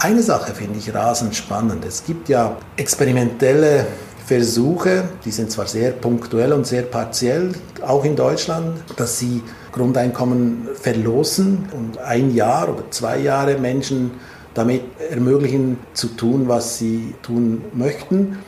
eine 0.00 0.22
Sache 0.22 0.54
finde 0.54 0.78
ich 0.78 0.94
rasend 0.94 1.34
spannend. 1.34 1.84
Es 1.84 2.04
gibt 2.04 2.28
ja 2.28 2.56
experimentelle 2.76 3.86
Versuche, 4.26 5.04
die 5.24 5.30
sind 5.30 5.50
zwar 5.50 5.66
sehr 5.66 5.90
punktuell 5.92 6.52
und 6.52 6.66
sehr 6.66 6.82
partiell, 6.82 7.52
auch 7.86 8.04
in 8.04 8.14
Deutschland, 8.14 8.76
dass 8.96 9.18
sie 9.18 9.42
Grundeinkommen 9.72 10.68
verlosen 10.74 11.66
und 11.74 11.98
ein 11.98 12.34
Jahr 12.34 12.68
oder 12.68 12.90
zwei 12.90 13.18
Jahre 13.18 13.56
Menschen 13.56 14.10
damit 14.52 14.82
ermöglichen 15.10 15.78
zu 15.94 16.08
tun, 16.08 16.48
was 16.48 16.78
sie 16.78 17.14
tun 17.22 17.64
möchten. 17.72 18.38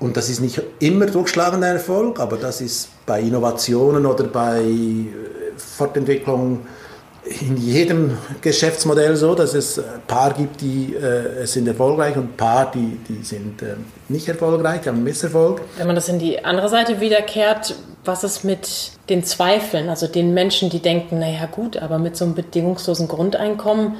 Und 0.00 0.16
das 0.16 0.28
ist 0.28 0.40
nicht 0.40 0.60
immer 0.78 1.06
durchschlagender 1.06 1.68
Erfolg, 1.68 2.20
aber 2.20 2.36
das 2.36 2.60
ist 2.60 2.88
bei 3.04 3.20
Innovationen 3.20 4.06
oder 4.06 4.24
bei 4.24 4.62
Fortentwicklung 5.56 6.60
in 7.40 7.56
jedem 7.56 8.16
Geschäftsmodell 8.40 9.16
so, 9.16 9.34
dass 9.34 9.54
es 9.54 9.82
Paar 10.06 10.32
gibt, 10.32 10.60
die 10.60 10.94
äh, 10.94 11.46
sind 11.46 11.66
erfolgreich 11.68 12.16
und 12.16 12.36
Paar, 12.36 12.70
die, 12.70 12.98
die 13.08 13.22
sind 13.22 13.60
äh, 13.62 13.74
nicht 14.08 14.28
erfolgreich, 14.28 14.86
haben 14.86 15.02
Misserfolg. 15.04 15.60
Wenn 15.76 15.86
man 15.86 15.96
das 15.96 16.08
in 16.08 16.18
die 16.18 16.44
andere 16.44 16.68
Seite 16.68 17.00
wiederkehrt, 17.00 17.74
was 18.04 18.24
ist 18.24 18.44
mit 18.44 18.92
den 19.10 19.24
Zweifeln, 19.24 19.88
also 19.88 20.06
den 20.06 20.32
Menschen, 20.32 20.70
die 20.70 20.80
denken, 20.80 21.18
naja 21.18 21.46
gut, 21.50 21.76
aber 21.76 21.98
mit 21.98 22.16
so 22.16 22.24
einem 22.24 22.34
bedingungslosen 22.34 23.08
Grundeinkommen 23.08 23.96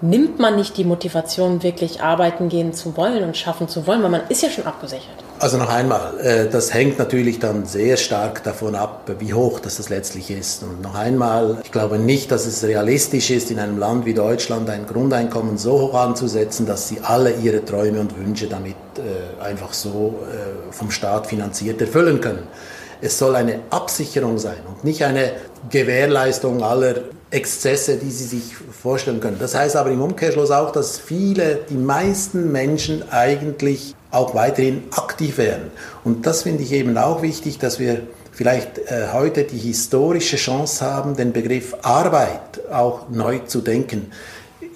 nimmt 0.00 0.38
man 0.38 0.54
nicht 0.54 0.76
die 0.76 0.84
Motivation, 0.84 1.62
wirklich 1.62 2.00
arbeiten 2.00 2.48
gehen 2.48 2.72
zu 2.72 2.96
wollen 2.96 3.24
und 3.24 3.36
schaffen 3.36 3.68
zu 3.68 3.86
wollen, 3.86 4.02
weil 4.02 4.10
man 4.10 4.22
ist 4.28 4.42
ja 4.42 4.50
schon 4.50 4.66
abgesichert. 4.66 5.24
Also 5.40 5.56
noch 5.56 5.68
einmal, 5.68 6.18
äh, 6.20 6.48
das 6.48 6.74
hängt 6.74 6.98
natürlich 6.98 7.38
dann 7.38 7.64
sehr 7.64 7.96
stark 7.96 8.42
davon 8.42 8.74
ab, 8.74 9.08
wie 9.20 9.34
hoch 9.34 9.60
das, 9.60 9.76
das 9.76 9.88
letztlich 9.88 10.32
ist. 10.32 10.64
Und 10.64 10.82
noch 10.82 10.96
einmal, 10.96 11.58
ich 11.62 11.70
glaube 11.70 11.98
nicht, 11.98 12.32
dass 12.32 12.44
es 12.44 12.64
realistisch 12.64 13.30
ist, 13.30 13.52
in 13.52 13.60
einem 13.60 13.78
Land 13.78 14.04
wie 14.04 14.14
Deutschland 14.14 14.68
ein 14.68 14.86
Grundeinkommen 14.86 15.56
so 15.56 15.80
hoch 15.80 15.94
anzusetzen, 15.94 16.66
dass 16.66 16.88
sie 16.88 17.00
alle 17.02 17.34
ihre 17.36 17.64
Träume 17.64 18.00
und 18.00 18.18
Wünsche 18.18 18.48
damit 18.48 18.74
äh, 18.96 19.40
einfach 19.40 19.72
so 19.72 20.18
äh, 20.22 20.72
vom 20.72 20.90
Staat 20.90 21.28
finanziert 21.28 21.80
erfüllen 21.80 22.20
können. 22.20 22.48
Es 23.00 23.16
soll 23.16 23.36
eine 23.36 23.60
Absicherung 23.70 24.38
sein 24.38 24.58
und 24.66 24.82
nicht 24.82 25.04
eine 25.04 25.34
Gewährleistung 25.70 26.64
aller 26.64 26.96
Exzesse, 27.30 27.96
die 27.96 28.10
Sie 28.10 28.24
sich 28.24 28.56
vorstellen 28.56 29.20
können. 29.20 29.36
Das 29.38 29.54
heißt 29.54 29.76
aber 29.76 29.90
im 29.90 30.00
Umkehrschluss 30.00 30.50
auch, 30.50 30.72
dass 30.72 30.98
viele, 30.98 31.60
die 31.68 31.76
meisten 31.76 32.50
Menschen 32.50 33.04
eigentlich 33.10 33.94
auch 34.10 34.34
weiterhin 34.34 34.84
aktiv 34.90 35.38
werden. 35.38 35.70
Und 36.04 36.26
das 36.26 36.42
finde 36.42 36.62
ich 36.62 36.72
eben 36.72 36.96
auch 36.96 37.22
wichtig, 37.22 37.58
dass 37.58 37.78
wir 37.78 38.02
vielleicht 38.32 38.78
äh, 38.78 39.08
heute 39.12 39.44
die 39.44 39.58
historische 39.58 40.36
Chance 40.36 40.84
haben, 40.84 41.16
den 41.16 41.32
Begriff 41.32 41.74
Arbeit 41.82 42.60
auch 42.72 43.08
neu 43.10 43.40
zu 43.40 43.60
denken. 43.60 44.12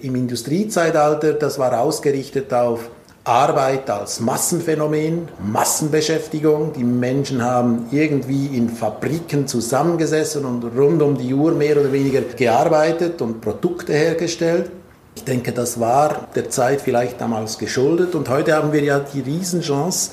Im 0.00 0.16
Industriezeitalter, 0.16 1.34
das 1.34 1.58
war 1.58 1.80
ausgerichtet 1.80 2.52
auf 2.52 2.90
Arbeit 3.24 3.88
als 3.88 4.18
Massenphänomen, 4.18 5.28
Massenbeschäftigung. 5.40 6.72
Die 6.72 6.82
Menschen 6.82 7.40
haben 7.40 7.86
irgendwie 7.92 8.46
in 8.46 8.68
Fabriken 8.68 9.46
zusammengesessen 9.46 10.44
und 10.44 10.64
rund 10.76 11.00
um 11.02 11.16
die 11.16 11.32
Uhr 11.32 11.52
mehr 11.52 11.80
oder 11.80 11.92
weniger 11.92 12.22
gearbeitet 12.22 13.22
und 13.22 13.40
Produkte 13.40 13.92
hergestellt. 13.92 14.72
Ich 15.14 15.24
denke, 15.24 15.52
das 15.52 15.78
war 15.78 16.28
der 16.34 16.48
Zeit 16.48 16.80
vielleicht 16.80 17.20
damals 17.20 17.58
geschuldet 17.58 18.14
und 18.14 18.28
heute 18.28 18.54
haben 18.54 18.72
wir 18.72 18.82
ja 18.82 18.98
die 18.98 19.20
Riesenchance, 19.20 20.12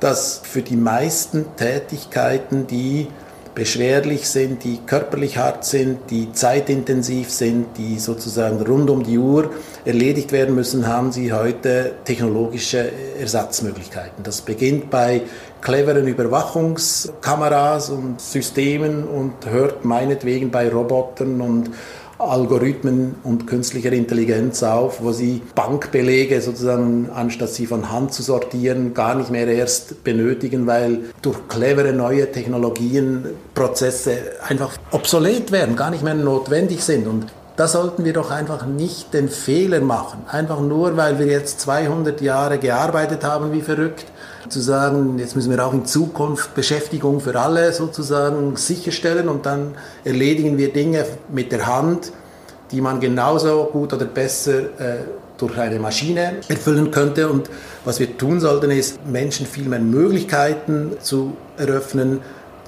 dass 0.00 0.40
für 0.42 0.62
die 0.62 0.76
meisten 0.76 1.44
Tätigkeiten, 1.56 2.66
die 2.66 3.08
beschwerlich 3.54 4.28
sind, 4.28 4.64
die 4.64 4.78
körperlich 4.86 5.36
hart 5.36 5.64
sind, 5.64 6.10
die 6.10 6.32
zeitintensiv 6.32 7.30
sind, 7.30 7.76
die 7.76 7.98
sozusagen 7.98 8.60
rund 8.62 8.90
um 8.90 9.02
die 9.02 9.18
Uhr 9.18 9.50
erledigt 9.84 10.32
werden 10.32 10.54
müssen, 10.54 10.86
haben 10.86 11.12
sie 11.12 11.32
heute 11.32 11.92
technologische 12.04 12.90
Ersatzmöglichkeiten. 13.18 14.22
Das 14.22 14.40
beginnt 14.40 14.90
bei 14.90 15.22
cleveren 15.60 16.06
Überwachungskameras 16.06 17.90
und 17.90 18.20
Systemen 18.20 19.06
und 19.06 19.34
hört 19.46 19.84
meinetwegen 19.84 20.50
bei 20.50 20.68
Robotern 20.68 21.40
und 21.40 21.70
Algorithmen 22.20 23.14
und 23.22 23.46
künstlicher 23.46 23.92
Intelligenz 23.92 24.62
auf, 24.62 25.02
wo 25.02 25.12
sie 25.12 25.42
Bankbelege 25.54 26.40
sozusagen, 26.40 27.08
anstatt 27.14 27.50
sie 27.50 27.66
von 27.66 27.90
Hand 27.90 28.12
zu 28.12 28.22
sortieren, 28.22 28.94
gar 28.94 29.14
nicht 29.14 29.30
mehr 29.30 29.46
erst 29.48 30.04
benötigen, 30.04 30.66
weil 30.66 31.00
durch 31.22 31.48
clevere 31.48 31.92
neue 31.92 32.30
Technologien 32.30 33.24
Prozesse 33.54 34.18
einfach 34.46 34.76
obsolet 34.90 35.50
werden, 35.52 35.76
gar 35.76 35.90
nicht 35.90 36.04
mehr 36.04 36.14
notwendig 36.14 36.82
sind. 36.82 37.06
Und 37.06 37.26
da 37.60 37.68
sollten 37.68 38.06
wir 38.06 38.14
doch 38.14 38.30
einfach 38.30 38.64
nicht 38.64 39.12
den 39.12 39.28
Fehler 39.28 39.82
machen, 39.82 40.24
einfach 40.28 40.60
nur, 40.60 40.96
weil 40.96 41.18
wir 41.18 41.26
jetzt 41.26 41.60
200 41.60 42.22
Jahre 42.22 42.56
gearbeitet 42.56 43.22
haben 43.22 43.52
wie 43.52 43.60
verrückt, 43.60 44.06
zu 44.48 44.60
sagen, 44.60 45.18
jetzt 45.18 45.36
müssen 45.36 45.50
wir 45.50 45.62
auch 45.66 45.74
in 45.74 45.84
Zukunft 45.84 46.54
Beschäftigung 46.54 47.20
für 47.20 47.38
alle 47.38 47.74
sozusagen 47.74 48.56
sicherstellen 48.56 49.28
und 49.28 49.44
dann 49.44 49.74
erledigen 50.04 50.56
wir 50.56 50.72
Dinge 50.72 51.04
mit 51.28 51.52
der 51.52 51.66
Hand, 51.66 52.12
die 52.70 52.80
man 52.80 52.98
genauso 52.98 53.68
gut 53.70 53.92
oder 53.92 54.06
besser 54.06 54.60
äh, 54.60 55.04
durch 55.36 55.58
eine 55.58 55.78
Maschine 55.78 56.36
erfüllen 56.48 56.90
könnte. 56.90 57.28
Und 57.28 57.50
was 57.84 58.00
wir 58.00 58.16
tun 58.16 58.40
sollten, 58.40 58.70
ist 58.70 59.04
Menschen 59.04 59.44
viel 59.44 59.68
mehr 59.68 59.80
Möglichkeiten 59.80 60.92
zu 61.02 61.36
eröffnen, 61.58 62.20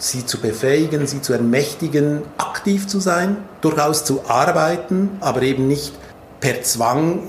sie 0.02 0.26
zu 0.26 0.40
befähigen, 0.40 1.06
sie 1.06 1.23
zu 1.23 1.32
ermächtigen, 1.32 2.23
aktiv 2.38 2.88
zu 2.88 2.99
sein, 2.99 3.37
durchaus 3.61 4.04
zu 4.04 4.23
arbeiten, 4.28 5.11
aber 5.21 5.42
eben 5.42 5.68
nicht 5.68 5.92
per 6.40 6.62
Zwang 6.62 7.21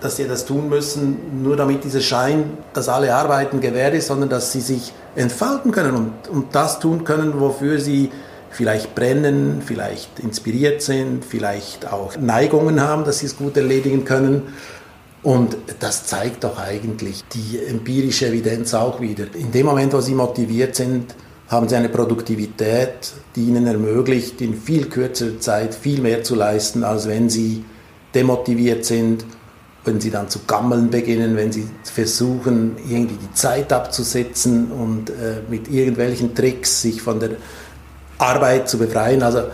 dass 0.00 0.16
sie 0.16 0.26
das 0.26 0.46
tun 0.46 0.68
müssen, 0.68 1.42
nur 1.42 1.56
damit 1.56 1.84
dieser 1.84 2.00
Schein, 2.00 2.56
dass 2.72 2.88
alle 2.88 3.14
Arbeiten 3.14 3.60
gewährt 3.60 3.94
ist, 3.94 4.06
sondern 4.06 4.30
dass 4.30 4.50
sie 4.50 4.60
sich 4.60 4.92
entfalten 5.14 5.72
können 5.72 5.94
und, 5.94 6.28
und 6.28 6.54
das 6.54 6.80
tun 6.80 7.04
können, 7.04 7.38
wofür 7.38 7.78
sie 7.78 8.10
vielleicht 8.50 8.94
brennen, 8.94 9.62
vielleicht 9.64 10.18
inspiriert 10.18 10.82
sind, 10.82 11.24
vielleicht 11.24 11.92
auch 11.92 12.16
Neigungen 12.16 12.80
haben, 12.80 13.04
dass 13.04 13.18
sie 13.18 13.26
es 13.26 13.36
gut 13.36 13.56
erledigen 13.56 14.04
können. 14.04 14.54
Und 15.22 15.56
das 15.80 16.06
zeigt 16.06 16.44
doch 16.44 16.58
eigentlich 16.58 17.24
die 17.34 17.62
empirische 17.62 18.28
Evidenz 18.28 18.72
auch 18.72 19.02
wieder. 19.02 19.26
In 19.34 19.52
dem 19.52 19.66
Moment, 19.66 19.92
wo 19.92 20.00
sie 20.00 20.14
motiviert 20.14 20.74
sind, 20.74 21.14
haben 21.50 21.68
sie 21.68 21.76
eine 21.76 21.90
Produktivität, 21.90 23.12
die 23.36 23.44
ihnen 23.44 23.66
ermöglicht, 23.66 24.40
in 24.40 24.54
viel 24.54 24.86
kürzerer 24.86 25.38
Zeit 25.40 25.74
viel 25.74 26.00
mehr 26.00 26.22
zu 26.22 26.34
leisten, 26.34 26.84
als 26.84 27.06
wenn 27.06 27.28
sie 27.28 27.64
demotiviert 28.14 28.86
sind 28.86 29.24
wenn 29.84 30.00
sie 30.00 30.10
dann 30.10 30.28
zu 30.28 30.40
gammeln 30.46 30.90
beginnen, 30.90 31.36
wenn 31.36 31.52
sie 31.52 31.68
versuchen, 31.82 32.76
irgendwie 32.88 33.16
die 33.16 33.32
Zeit 33.32 33.72
abzusetzen 33.72 34.70
und 34.70 35.10
äh, 35.10 35.42
mit 35.48 35.68
irgendwelchen 35.68 36.34
Tricks 36.34 36.82
sich 36.82 37.00
von 37.00 37.18
der 37.18 37.30
Arbeit 38.18 38.68
zu 38.68 38.78
befreien. 38.78 39.22
Also 39.22 39.44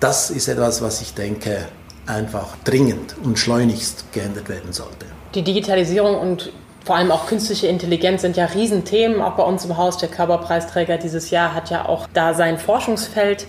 das 0.00 0.30
ist 0.30 0.48
etwas, 0.48 0.82
was 0.82 1.00
ich 1.00 1.14
denke, 1.14 1.68
einfach 2.06 2.56
dringend 2.64 3.14
und 3.22 3.38
schleunigst 3.38 4.12
geändert 4.12 4.48
werden 4.48 4.72
sollte. 4.72 5.06
Die 5.34 5.42
Digitalisierung 5.42 6.16
und 6.16 6.52
vor 6.88 6.96
allem 6.96 7.12
auch 7.12 7.26
künstliche 7.26 7.68
Intelligenz 7.68 8.22
sind 8.22 8.36
ja 8.36 8.46
Riesenthemen, 8.46 9.22
auch 9.22 9.34
bei 9.34 9.44
uns 9.44 9.64
im 9.64 9.76
Haus. 9.76 9.98
Der 9.98 10.08
Körperpreisträger 10.08 10.98
dieses 10.98 11.30
Jahr 11.30 11.54
hat 11.54 11.70
ja 11.70 11.86
auch 11.86 12.08
da 12.12 12.34
sein 12.34 12.58
Forschungsfeld 12.58 13.46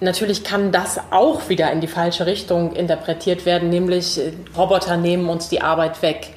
Natürlich 0.00 0.44
kann 0.44 0.72
das 0.72 0.98
auch 1.10 1.50
wieder 1.50 1.70
in 1.70 1.82
die 1.82 1.86
falsche 1.86 2.24
Richtung 2.24 2.72
interpretiert 2.72 3.44
werden, 3.44 3.68
nämlich 3.68 4.18
äh, 4.18 4.32
Roboter 4.56 4.96
nehmen 4.96 5.28
uns 5.28 5.50
die 5.50 5.60
Arbeit 5.60 6.00
weg. 6.00 6.28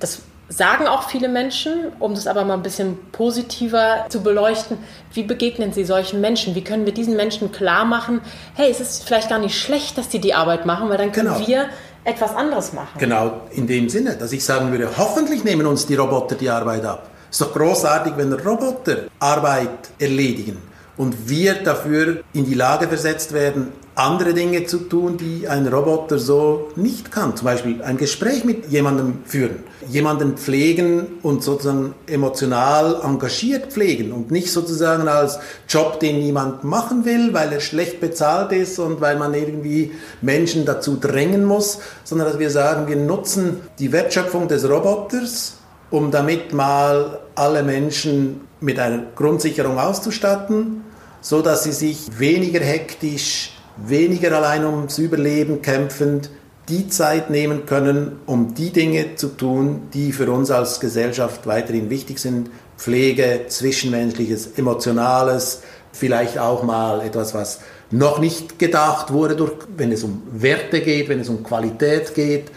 Das 0.00 0.22
sagen 0.48 0.88
auch 0.88 1.08
viele 1.08 1.28
Menschen, 1.28 1.92
um 2.00 2.14
das 2.14 2.26
aber 2.26 2.44
mal 2.44 2.54
ein 2.54 2.62
bisschen 2.62 2.98
positiver 3.12 4.06
zu 4.08 4.22
beleuchten. 4.22 4.76
Wie 5.12 5.22
begegnen 5.22 5.72
Sie 5.72 5.84
solchen 5.84 6.20
Menschen? 6.20 6.56
Wie 6.56 6.64
können 6.64 6.84
wir 6.84 6.92
diesen 6.92 7.16
Menschen 7.16 7.52
klar 7.52 7.84
machen, 7.84 8.20
hey, 8.54 8.70
es 8.70 8.80
ist 8.80 9.04
vielleicht 9.04 9.30
gar 9.30 9.38
nicht 9.38 9.58
schlecht, 9.58 9.96
dass 9.96 10.08
die 10.08 10.18
die 10.18 10.34
Arbeit 10.34 10.66
machen, 10.66 10.90
weil 10.90 10.98
dann 10.98 11.12
können 11.12 11.32
genau. 11.32 11.46
wir 11.46 11.66
etwas 12.04 12.34
anderes 12.34 12.72
machen. 12.72 12.98
Genau, 12.98 13.42
in 13.50 13.66
dem 13.66 13.88
Sinne, 13.88 14.16
dass 14.16 14.32
ich 14.32 14.44
sagen 14.44 14.70
würde, 14.70 14.90
hoffentlich 14.96 15.44
nehmen 15.44 15.66
uns 15.66 15.86
die 15.86 15.94
Roboter 15.94 16.34
die 16.34 16.50
Arbeit 16.50 16.84
ab. 16.84 17.08
Es 17.30 17.40
ist 17.40 17.46
doch 17.46 17.54
großartig, 17.54 18.14
wenn 18.16 18.32
Roboter 18.32 19.04
Arbeit 19.18 19.90
erledigen 19.98 20.58
und 20.96 21.28
wir 21.28 21.54
dafür 21.54 22.22
in 22.32 22.44
die 22.44 22.54
Lage 22.54 22.88
versetzt 22.88 23.32
werden, 23.32 23.72
andere 23.94 24.32
Dinge 24.32 24.64
zu 24.64 24.78
tun, 24.78 25.18
die 25.18 25.46
ein 25.48 25.66
Roboter 25.66 26.18
so 26.18 26.68
nicht 26.76 27.12
kann. 27.12 27.36
Zum 27.36 27.44
Beispiel 27.44 27.82
ein 27.82 27.98
Gespräch 27.98 28.44
mit 28.44 28.70
jemandem 28.70 29.18
führen, 29.26 29.62
jemanden 29.88 30.36
pflegen 30.36 31.18
und 31.22 31.42
sozusagen 31.42 31.94
emotional 32.06 33.00
engagiert 33.02 33.72
pflegen 33.72 34.12
und 34.12 34.30
nicht 34.30 34.50
sozusagen 34.50 35.08
als 35.08 35.38
Job, 35.68 36.00
den 36.00 36.20
niemand 36.20 36.64
machen 36.64 37.04
will, 37.04 37.34
weil 37.34 37.52
er 37.52 37.60
schlecht 37.60 38.00
bezahlt 38.00 38.52
ist 38.52 38.78
und 38.78 39.00
weil 39.02 39.18
man 39.18 39.34
irgendwie 39.34 39.92
Menschen 40.22 40.64
dazu 40.64 40.96
drängen 40.96 41.44
muss, 41.44 41.80
sondern 42.04 42.28
dass 42.28 42.38
wir 42.38 42.50
sagen, 42.50 42.88
wir 42.88 42.96
nutzen 42.96 43.60
die 43.78 43.92
Wertschöpfung 43.92 44.48
des 44.48 44.68
Roboters, 44.68 45.58
um 45.90 46.10
damit 46.10 46.54
mal 46.54 47.18
alle 47.34 47.62
Menschen 47.62 48.40
mit 48.60 48.78
einer 48.78 49.02
Grundsicherung 49.14 49.78
auszustatten, 49.78 50.84
so 51.20 51.42
dass 51.42 51.64
sie 51.64 51.72
sich 51.72 52.18
weniger 52.18 52.60
hektisch 52.60 53.52
weniger 53.76 54.36
allein 54.36 54.64
ums 54.64 54.98
Überleben 54.98 55.62
kämpfend, 55.62 56.30
die 56.68 56.88
Zeit 56.88 57.30
nehmen 57.30 57.66
können, 57.66 58.20
um 58.26 58.54
die 58.54 58.70
Dinge 58.70 59.16
zu 59.16 59.28
tun, 59.28 59.88
die 59.94 60.12
für 60.12 60.30
uns 60.30 60.50
als 60.50 60.80
Gesellschaft 60.80 61.46
weiterhin 61.46 61.90
wichtig 61.90 62.18
sind. 62.18 62.50
Pflege, 62.76 63.46
Zwischenmenschliches, 63.48 64.52
Emotionales, 64.56 65.62
vielleicht 65.92 66.38
auch 66.38 66.62
mal 66.62 67.00
etwas, 67.02 67.34
was 67.34 67.60
noch 67.90 68.18
nicht 68.18 68.58
gedacht 68.58 69.12
wurde, 69.12 69.36
durch, 69.36 69.52
wenn 69.76 69.92
es 69.92 70.02
um 70.02 70.22
Werte 70.32 70.80
geht, 70.80 71.08
wenn 71.08 71.20
es 71.20 71.28
um 71.28 71.42
Qualität 71.42 72.14
geht, 72.14 72.50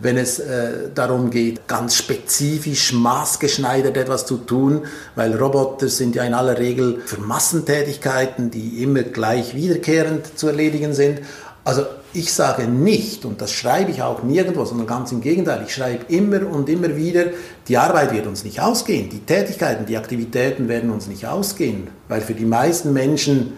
wenn 0.00 0.16
es 0.16 0.38
äh, 0.38 0.90
darum 0.94 1.30
geht, 1.30 1.66
ganz 1.68 1.94
spezifisch 1.94 2.92
maßgeschneidert 2.92 3.96
etwas 3.96 4.26
zu 4.26 4.38
tun, 4.38 4.82
weil 5.14 5.34
Roboter 5.36 5.88
sind 5.88 6.14
ja 6.16 6.24
in 6.24 6.34
aller 6.34 6.58
Regel 6.58 7.00
für 7.04 7.20
Massentätigkeiten, 7.20 8.50
die 8.50 8.82
immer 8.82 9.02
gleich 9.02 9.54
wiederkehrend 9.54 10.38
zu 10.38 10.48
erledigen 10.48 10.94
sind. 10.94 11.20
Also 11.64 11.84
ich 12.12 12.32
sage 12.32 12.66
nicht, 12.66 13.24
und 13.24 13.40
das 13.40 13.52
schreibe 13.52 13.90
ich 13.90 14.02
auch 14.02 14.22
nirgendwo, 14.22 14.64
sondern 14.64 14.86
ganz 14.86 15.12
im 15.12 15.20
Gegenteil, 15.20 15.62
ich 15.66 15.74
schreibe 15.74 16.12
immer 16.12 16.46
und 16.46 16.68
immer 16.68 16.96
wieder, 16.96 17.26
die 17.68 17.76
Arbeit 17.76 18.12
wird 18.12 18.26
uns 18.26 18.42
nicht 18.42 18.60
ausgehen, 18.60 19.10
die 19.10 19.20
Tätigkeiten, 19.20 19.86
die 19.86 19.96
Aktivitäten 19.96 20.68
werden 20.68 20.90
uns 20.90 21.06
nicht 21.06 21.26
ausgehen, 21.26 21.88
weil 22.08 22.22
für 22.22 22.34
die 22.34 22.46
meisten 22.46 22.92
Menschen 22.92 23.52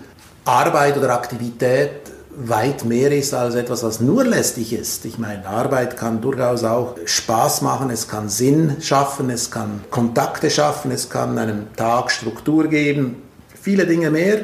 Arbeit 0.45 0.99
oder 0.99 1.15
Aktivität 1.15 2.02
weit 2.37 2.85
mehr 2.85 3.13
ist 3.13 3.35
als 3.35 3.55
etwas, 3.55 3.83
was 3.83 4.01
nur 4.01 4.25
lästig 4.25 4.73
ist. 4.73 5.05
Ich 5.05 5.19
meine, 5.19 5.47
Arbeit 5.47 5.97
kann 5.97 6.21
durchaus 6.21 6.65
auch 6.65 6.97
Spaß 7.05 7.63
machen, 7.63 7.91
es 7.91 8.09
kann 8.09 8.29
Sinn 8.29 8.77
schaffen, 8.81 9.31
es 9.31 9.51
kann 9.51 9.85
Kontakte 9.91 10.51
schaffen, 10.51 10.91
es 10.91 11.11
kann 11.11 11.39
einem 11.39 11.75
Tag 11.77 12.11
Struktur 12.11 12.69
geben, 12.69 13.23
viele 13.61 13.87
Dinge 13.87 14.11
mehr, 14.11 14.41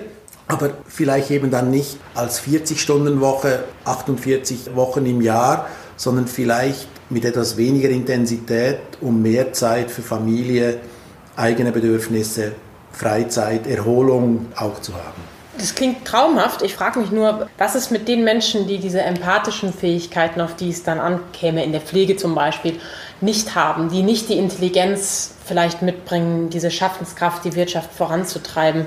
aber 0.46 0.70
vielleicht 0.86 1.30
eben 1.30 1.50
dann 1.50 1.70
nicht 1.70 1.98
als 2.14 2.42
40-Stunden-Woche, 2.42 3.64
48 3.84 4.74
Wochen 4.74 5.06
im 5.06 5.20
Jahr, 5.20 5.66
sondern 5.96 6.26
vielleicht 6.26 6.88
mit 7.10 7.24
etwas 7.24 7.56
weniger 7.56 7.88
Intensität, 7.88 8.78
um 9.00 9.22
mehr 9.22 9.52
Zeit 9.52 9.90
für 9.90 10.02
Familie, 10.02 10.78
eigene 11.36 11.72
Bedürfnisse, 11.72 12.52
Freizeit, 12.92 13.66
Erholung 13.66 14.46
auch 14.56 14.80
zu 14.80 14.94
haben. 14.94 15.37
Das 15.58 15.74
klingt 15.74 16.04
traumhaft. 16.04 16.62
Ich 16.62 16.74
frage 16.74 17.00
mich 17.00 17.10
nur, 17.10 17.48
was 17.58 17.74
ist 17.74 17.90
mit 17.90 18.06
den 18.06 18.22
Menschen, 18.22 18.68
die 18.68 18.78
diese 18.78 19.00
empathischen 19.02 19.72
Fähigkeiten, 19.72 20.40
auf 20.40 20.54
die 20.54 20.70
es 20.70 20.84
dann 20.84 21.00
ankäme, 21.00 21.64
in 21.64 21.72
der 21.72 21.80
Pflege 21.80 22.16
zum 22.16 22.34
Beispiel, 22.34 22.78
nicht 23.20 23.56
haben, 23.56 23.90
die 23.90 24.02
nicht 24.02 24.28
die 24.28 24.38
Intelligenz 24.38 25.32
vielleicht 25.44 25.82
mitbringen, 25.82 26.50
diese 26.50 26.70
Schaffenskraft, 26.70 27.44
die 27.44 27.56
Wirtschaft 27.56 27.92
voranzutreiben. 27.92 28.86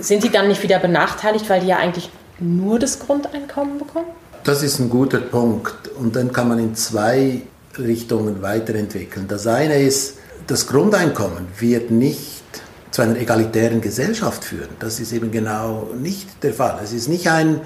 Sind 0.00 0.24
die 0.24 0.30
dann 0.30 0.48
nicht 0.48 0.62
wieder 0.62 0.80
benachteiligt, 0.80 1.48
weil 1.48 1.60
die 1.60 1.68
ja 1.68 1.76
eigentlich 1.76 2.10
nur 2.40 2.78
das 2.78 2.98
Grundeinkommen 2.98 3.78
bekommen? 3.78 4.06
Das 4.42 4.62
ist 4.64 4.80
ein 4.80 4.90
guter 4.90 5.18
Punkt. 5.18 5.88
Und 5.96 6.16
dann 6.16 6.32
kann 6.32 6.48
man 6.48 6.58
in 6.58 6.74
zwei 6.74 7.42
Richtungen 7.78 8.42
weiterentwickeln. 8.42 9.28
Das 9.28 9.46
eine 9.46 9.80
ist, 9.80 10.18
das 10.48 10.66
Grundeinkommen 10.66 11.46
wird 11.58 11.92
nicht 11.92 12.41
zu 12.92 13.02
einer 13.02 13.16
egalitären 13.16 13.80
Gesellschaft 13.80 14.44
führen. 14.44 14.68
Das 14.78 15.00
ist 15.00 15.12
eben 15.12 15.30
genau 15.32 15.88
nicht 15.98 16.42
der 16.44 16.54
Fall. 16.54 16.78
Es 16.84 16.92
ist 16.92 17.08
nicht 17.08 17.28
ein, 17.28 17.62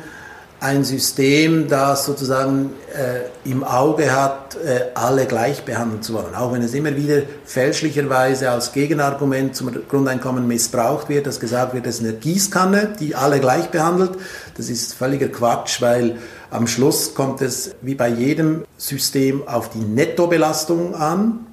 ein 0.60 0.84
System, 0.84 1.68
das 1.68 2.06
sozusagen 2.06 2.70
äh, 2.94 3.48
im 3.48 3.64
Auge 3.64 4.14
hat, 4.14 4.56
äh, 4.56 4.86
alle 4.94 5.26
gleich 5.26 5.64
behandeln 5.64 6.00
zu 6.00 6.14
wollen. 6.14 6.34
Auch 6.36 6.52
wenn 6.52 6.62
es 6.62 6.74
immer 6.74 6.94
wieder 6.96 7.22
fälschlicherweise 7.44 8.50
als 8.50 8.72
Gegenargument 8.72 9.56
zum 9.56 9.72
Grundeinkommen 9.88 10.46
missbraucht 10.46 11.08
wird, 11.08 11.26
dass 11.26 11.40
gesagt 11.40 11.74
wird, 11.74 11.88
es 11.88 11.96
ist 11.96 12.04
eine 12.04 12.14
Gießkanne, 12.14 12.94
die 12.98 13.16
alle 13.16 13.40
gleich 13.40 13.70
behandelt. 13.70 14.12
Das 14.56 14.70
ist 14.70 14.94
völliger 14.94 15.28
Quatsch, 15.28 15.82
weil 15.82 16.18
am 16.50 16.68
Schluss 16.68 17.14
kommt 17.16 17.42
es 17.42 17.74
wie 17.82 17.96
bei 17.96 18.08
jedem 18.08 18.64
System 18.78 19.46
auf 19.48 19.70
die 19.70 19.80
Nettobelastung 19.80 20.94
an, 20.94 21.46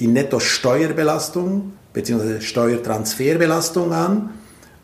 die 0.00 0.08
Nettosteuerbelastung 0.08 1.72
bzw. 1.98 2.40
Steuertransferbelastung 2.40 3.92
an. 3.92 4.30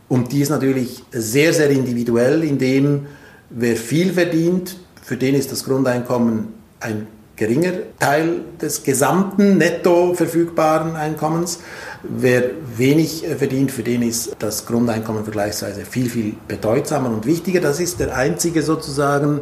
Und 0.09 0.33
die 0.33 0.41
ist 0.41 0.51
natürlich 0.51 1.03
sehr, 1.13 1.53
sehr 1.55 1.71
individuell, 1.71 2.43
indem 2.45 3.07
wer 3.51 3.77
viel 3.77 4.13
verdient, 4.13 4.77
für 5.03 5.17
den 5.17 5.35
ist 5.35 5.53
das 5.53 5.65
Grundeinkommen 5.65 6.49
ein 6.81 7.07
geringer 7.37 7.73
Teil 7.99 8.41
des 8.61 8.85
gesamten 8.85 9.59
netto 9.59 10.15
verfügbaren 10.15 10.97
Einkommens. 10.97 11.59
Wer 12.03 12.51
wenig 12.77 13.25
verdient, 13.39 13.71
für 13.71 13.83
den 13.83 14.03
ist 14.03 14.37
das 14.39 14.67
Grundeinkommen 14.67 15.25
vergleichsweise 15.25 15.85
viel, 15.85 16.09
viel 16.09 16.35
bedeutsamer 16.49 17.11
und 17.11 17.27
wichtiger. 17.27 17.61
Das 17.61 17.81
ist 17.81 18.01
der 18.01 18.17
einzige 18.17 18.63
sozusagen 18.63 19.41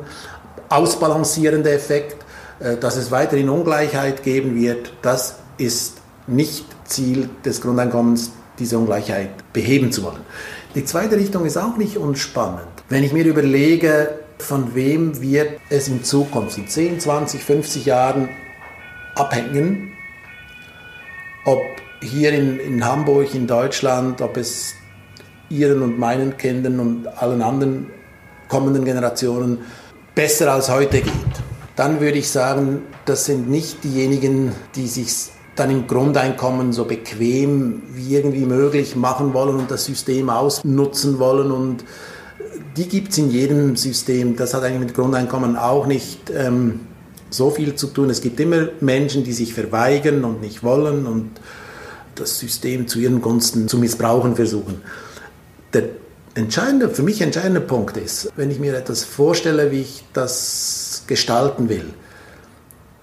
ausbalancierende 0.68 1.70
Effekt. 1.70 2.24
Äh, 2.62 2.76
dass 2.76 2.96
es 2.96 3.10
weiterhin 3.10 3.48
Ungleichheit 3.48 4.22
geben 4.22 4.54
wird, 4.54 4.92
das 5.02 5.36
ist 5.58 5.98
nicht 6.26 6.64
Ziel 6.92 7.28
des 7.44 7.60
Grundeinkommens, 7.60 8.32
diese 8.58 8.78
Ungleichheit 8.78 9.30
beheben 9.52 9.90
zu 9.92 10.04
wollen. 10.04 10.20
Die 10.74 10.84
zweite 10.84 11.16
Richtung 11.16 11.44
ist 11.44 11.56
auch 11.56 11.76
nicht 11.76 11.96
unspannend. 11.96 12.68
Wenn 12.88 13.02
ich 13.02 13.12
mir 13.12 13.24
überlege, 13.24 14.18
von 14.38 14.74
wem 14.74 15.20
wird 15.20 15.60
es 15.70 15.88
in 15.88 16.04
Zukunft, 16.04 16.58
in 16.58 16.68
10, 16.68 17.00
20, 17.00 17.42
50 17.42 17.86
Jahren 17.86 18.28
abhängen, 19.14 19.92
ob 21.44 21.60
hier 22.00 22.32
in, 22.32 22.58
in 22.58 22.84
Hamburg, 22.84 23.34
in 23.34 23.46
Deutschland, 23.46 24.20
ob 24.20 24.36
es 24.36 24.74
ihren 25.48 25.82
und 25.82 25.98
meinen 25.98 26.36
Kindern 26.36 26.80
und 26.80 27.06
allen 27.06 27.42
anderen 27.42 27.86
kommenden 28.48 28.84
Generationen 28.84 29.58
besser 30.14 30.52
als 30.52 30.68
heute 30.68 31.00
geht, 31.00 31.12
dann 31.76 32.00
würde 32.00 32.18
ich 32.18 32.30
sagen, 32.30 32.82
das 33.04 33.24
sind 33.24 33.48
nicht 33.48 33.82
diejenigen, 33.84 34.52
die 34.74 34.86
sich 34.86 35.30
dann 35.56 35.70
im 35.70 35.86
Grundeinkommen 35.86 36.72
so 36.72 36.84
bequem 36.84 37.82
wie 37.94 38.14
irgendwie 38.14 38.46
möglich 38.46 38.96
machen 38.96 39.34
wollen 39.34 39.56
und 39.56 39.70
das 39.70 39.84
System 39.84 40.30
ausnutzen 40.30 41.18
wollen. 41.18 41.50
Und 41.50 41.84
die 42.76 42.88
gibt 42.88 43.12
es 43.12 43.18
in 43.18 43.30
jedem 43.30 43.76
System. 43.76 44.36
Das 44.36 44.54
hat 44.54 44.62
eigentlich 44.62 44.80
mit 44.80 44.94
Grundeinkommen 44.94 45.56
auch 45.56 45.86
nicht 45.86 46.30
ähm, 46.34 46.80
so 47.28 47.50
viel 47.50 47.74
zu 47.74 47.88
tun. 47.88 48.08
Es 48.08 48.22
gibt 48.22 48.40
immer 48.40 48.68
Menschen, 48.80 49.24
die 49.24 49.32
sich 49.32 49.52
verweigern 49.52 50.24
und 50.24 50.40
nicht 50.40 50.62
wollen 50.62 51.06
und 51.06 51.30
das 52.14 52.38
System 52.38 52.88
zu 52.88 52.98
ihren 52.98 53.20
Gunsten 53.20 53.68
zu 53.68 53.78
missbrauchen 53.78 54.36
versuchen. 54.36 54.80
Der 55.72 55.84
entscheidende, 56.34 56.88
für 56.88 57.02
mich 57.02 57.20
entscheidende 57.20 57.60
Punkt 57.60 57.96
ist, 57.96 58.30
wenn 58.36 58.50
ich 58.50 58.58
mir 58.58 58.76
etwas 58.76 59.04
vorstelle, 59.04 59.70
wie 59.70 59.80
ich 59.80 60.04
das 60.12 61.04
gestalten 61.06 61.68
will, 61.68 61.92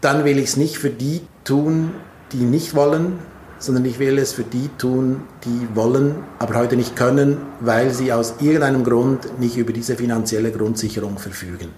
dann 0.01 0.25
will 0.25 0.37
ich 0.37 0.45
es 0.45 0.57
nicht 0.57 0.77
für 0.77 0.89
die 0.89 1.21
tun, 1.43 1.91
die 2.31 2.43
nicht 2.43 2.75
wollen, 2.75 3.19
sondern 3.59 3.83
ich 3.85 3.99
will 3.99 4.17
es 4.17 4.31
für 4.31 4.43
die 4.43 4.69
tun, 4.77 5.21
die 5.43 5.75
wollen, 5.75 6.15
aber 6.39 6.55
heute 6.55 6.77
nicht 6.77 6.95
können, 6.95 7.37
weil 7.59 7.93
sie 7.93 8.13
aus 8.13 8.35
irgendeinem 8.39 8.83
Grund 8.83 9.39
nicht 9.39 9.57
über 9.57 9.73
diese 9.73 9.95
finanzielle 9.95 10.51
Grundsicherung 10.51 11.17
verfügen. 11.17 11.69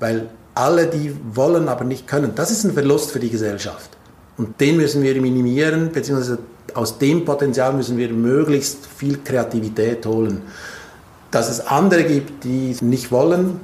Weil 0.00 0.28
alle, 0.54 0.86
die 0.86 1.14
wollen, 1.34 1.68
aber 1.68 1.84
nicht 1.84 2.06
können, 2.06 2.32
das 2.34 2.50
ist 2.50 2.64
ein 2.64 2.72
Verlust 2.72 3.10
für 3.10 3.20
die 3.20 3.30
Gesellschaft. 3.30 3.90
Und 4.36 4.60
den 4.60 4.76
müssen 4.78 5.02
wir 5.02 5.20
minimieren, 5.20 5.92
beziehungsweise 5.92 6.38
aus 6.72 6.98
dem 6.98 7.24
Potenzial 7.24 7.72
müssen 7.72 7.98
wir 7.98 8.08
möglichst 8.10 8.86
viel 8.86 9.18
Kreativität 9.22 10.06
holen. 10.06 10.42
Dass 11.30 11.50
es 11.50 11.66
andere 11.66 12.04
gibt, 12.04 12.44
die 12.44 12.74
nicht 12.80 13.12
wollen, 13.12 13.60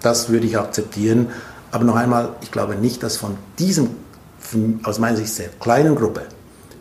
das 0.00 0.28
würde 0.28 0.46
ich 0.46 0.58
akzeptieren. 0.58 1.28
Aber 1.70 1.84
noch 1.84 1.96
einmal, 1.96 2.30
ich 2.40 2.50
glaube 2.50 2.76
nicht, 2.76 3.02
dass 3.02 3.16
von 3.16 3.36
diesem 3.58 3.90
aus 4.82 4.98
meiner 4.98 5.16
Sicht 5.16 5.30
sehr 5.30 5.48
kleinen 5.60 5.94
Gruppe 5.94 6.22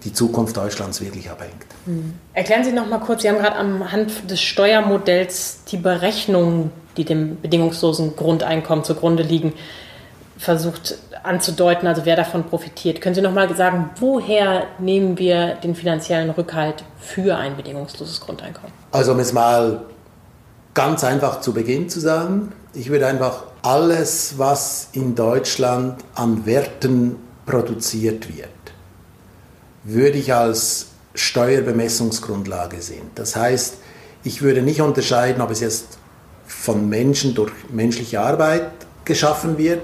die 0.04 0.14
Zukunft 0.14 0.58
Deutschlands 0.58 1.02
wirklich 1.02 1.30
abhängt. 1.30 1.66
Mhm. 1.86 2.14
Erklären 2.34 2.64
Sie 2.64 2.72
noch 2.72 2.88
mal 2.88 3.00
kurz, 3.00 3.22
Sie 3.22 3.30
haben 3.30 3.38
gerade 3.38 3.56
am 3.56 3.92
Hand 3.92 4.30
des 4.30 4.42
Steuermodells 4.42 5.60
die 5.70 5.78
Berechnungen, 5.78 6.72
die 6.98 7.06
dem 7.06 7.40
bedingungslosen 7.42 8.16
Grundeinkommen 8.16 8.84
zugrunde 8.84 9.24
liegen, 9.24 9.54
versucht 10.38 10.98
anzudeuten, 11.24 11.88
also 11.88 12.06
wer 12.06 12.16
davon 12.16 12.44
profitiert. 12.44 13.00
Können 13.00 13.16
Sie 13.16 13.22
noch 13.22 13.34
mal 13.34 13.54
sagen, 13.56 13.92
woher 14.00 14.68
nehmen 14.78 15.18
wir 15.18 15.56
den 15.56 15.76
finanziellen 15.76 16.30
Rückhalt 16.32 16.84
für 17.00 17.38
ein 17.38 17.56
bedingungsloses 17.56 18.20
Grundeinkommen? 18.20 18.74
Also 18.92 19.14
um 19.14 19.20
es 19.20 19.32
mal 19.32 19.86
ganz 20.74 21.04
einfach 21.04 21.40
zu 21.40 21.54
Beginn 21.54 21.88
zu 21.88 22.00
sagen, 22.00 22.52
ich 22.74 22.90
würde 22.90 23.08
einfach 23.08 23.44
alles, 23.62 24.38
was 24.38 24.90
in 24.92 25.16
Deutschland 25.16 26.04
an 26.16 26.46
Werten 26.46 27.16
produziert 27.46 28.36
wird, 28.36 28.50
würde 29.84 30.18
ich 30.18 30.34
als 30.34 30.88
Steuerbemessungsgrundlage 31.16 32.82
sehen. 32.82 33.12
Das 33.16 33.36
heißt, 33.36 33.76
ich 34.24 34.42
würde 34.42 34.62
nicht 34.62 34.82
unterscheiden, 34.82 35.42
ob 35.42 35.52
es 35.52 35.60
jetzt 35.60 35.98
von 36.48 36.88
Menschen 36.88 37.36
durch 37.36 37.52
menschliche 37.70 38.22
Arbeit 38.22 38.72
geschaffen 39.06 39.58
wird, 39.58 39.82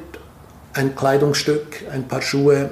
ein 0.74 0.96
Kleidungsstück, 0.96 1.84
ein 1.92 2.08
paar 2.08 2.22
Schuhe, 2.22 2.72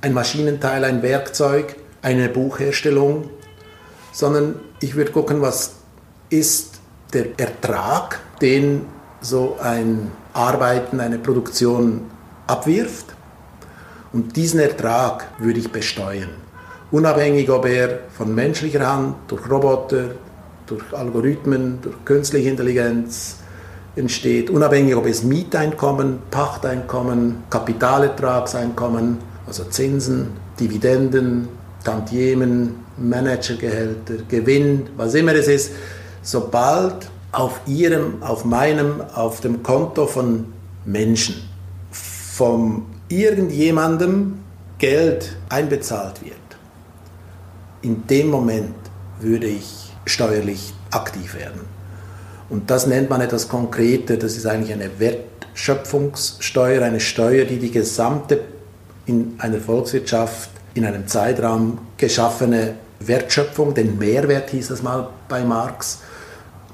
ein 0.00 0.12
Maschinenteil, 0.12 0.84
ein 0.84 1.02
Werkzeug, 1.02 1.76
eine 2.02 2.28
Buchherstellung, 2.28 3.30
sondern 4.12 4.56
ich 4.80 4.94
würde 4.94 5.12
gucken, 5.12 5.40
was 5.40 5.72
ist 6.30 6.80
der 7.12 7.38
Ertrag, 7.38 8.20
den 8.40 8.86
so 9.20 9.56
ein 9.60 10.12
Arbeiten, 10.34 11.00
eine 11.00 11.18
Produktion 11.18 12.02
abwirft. 12.46 13.06
Und 14.12 14.36
diesen 14.36 14.60
Ertrag 14.60 15.26
würde 15.38 15.60
ich 15.60 15.70
besteuern. 15.70 16.30
Unabhängig, 16.90 17.50
ob 17.50 17.66
er 17.66 18.00
von 18.16 18.34
menschlicher 18.34 18.86
Hand, 18.86 19.16
durch 19.28 19.48
Roboter, 19.50 20.12
durch 20.66 20.82
Algorithmen, 20.92 21.78
durch 21.82 21.96
künstliche 22.04 22.48
Intelligenz 22.48 23.36
entsteht, 23.96 24.48
unabhängig, 24.48 24.94
ob 24.96 25.06
es 25.06 25.22
Mieteinkommen, 25.22 26.20
Pachteinkommen, 26.30 27.42
Kapitalertragseinkommen, 27.50 29.18
also 29.46 29.64
Zinsen, 29.64 30.28
Dividenden, 30.58 31.48
Tantiemen, 31.84 32.76
Managergehälter, 32.96 34.14
Gewinn, 34.28 34.88
was 34.96 35.14
immer 35.14 35.34
es 35.34 35.48
ist, 35.48 35.72
sobald 36.22 37.10
auf 37.32 37.60
ihrem, 37.66 38.22
auf 38.22 38.44
meinem, 38.44 39.02
auf 39.14 39.40
dem 39.40 39.62
Konto 39.62 40.06
von 40.06 40.46
Menschen 40.84 41.36
von 41.90 42.82
irgendjemandem 43.08 44.40
Geld 44.78 45.36
einbezahlt 45.48 46.24
wird, 46.24 46.34
in 47.82 48.06
dem 48.06 48.28
Moment 48.28 48.74
würde 49.20 49.46
ich 49.46 49.92
steuerlich 50.04 50.72
aktiv 50.90 51.34
werden. 51.34 51.60
Und 52.48 52.70
das 52.70 52.86
nennt 52.86 53.10
man 53.10 53.20
etwas 53.20 53.48
Konkrete, 53.48 54.16
das 54.16 54.36
ist 54.36 54.46
eigentlich 54.46 54.72
eine 54.72 54.98
Wertschöpfungssteuer, 54.98 56.82
eine 56.82 57.00
Steuer, 57.00 57.44
die 57.44 57.58
die 57.58 57.70
gesamte 57.70 58.40
in 59.06 59.34
einer 59.38 59.58
Volkswirtschaft 59.58 60.50
in 60.74 60.84
einem 60.84 61.06
Zeitraum 61.06 61.78
geschaffene 61.96 62.74
Wertschöpfung, 63.00 63.74
den 63.74 63.98
Mehrwert 63.98 64.50
hieß 64.50 64.70
es 64.70 64.82
mal 64.82 65.08
bei 65.28 65.44
Marx, 65.44 66.00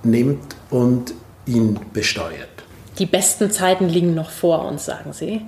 nimmt 0.02 0.56
und 0.70 1.14
ihn 1.46 1.78
besteuert. 1.92 2.48
Die 2.98 3.06
besten 3.06 3.50
Zeiten 3.50 3.88
liegen 3.88 4.14
noch 4.14 4.30
vor 4.30 4.64
uns, 4.66 4.84
sagen 4.84 5.12
Sie. 5.12 5.42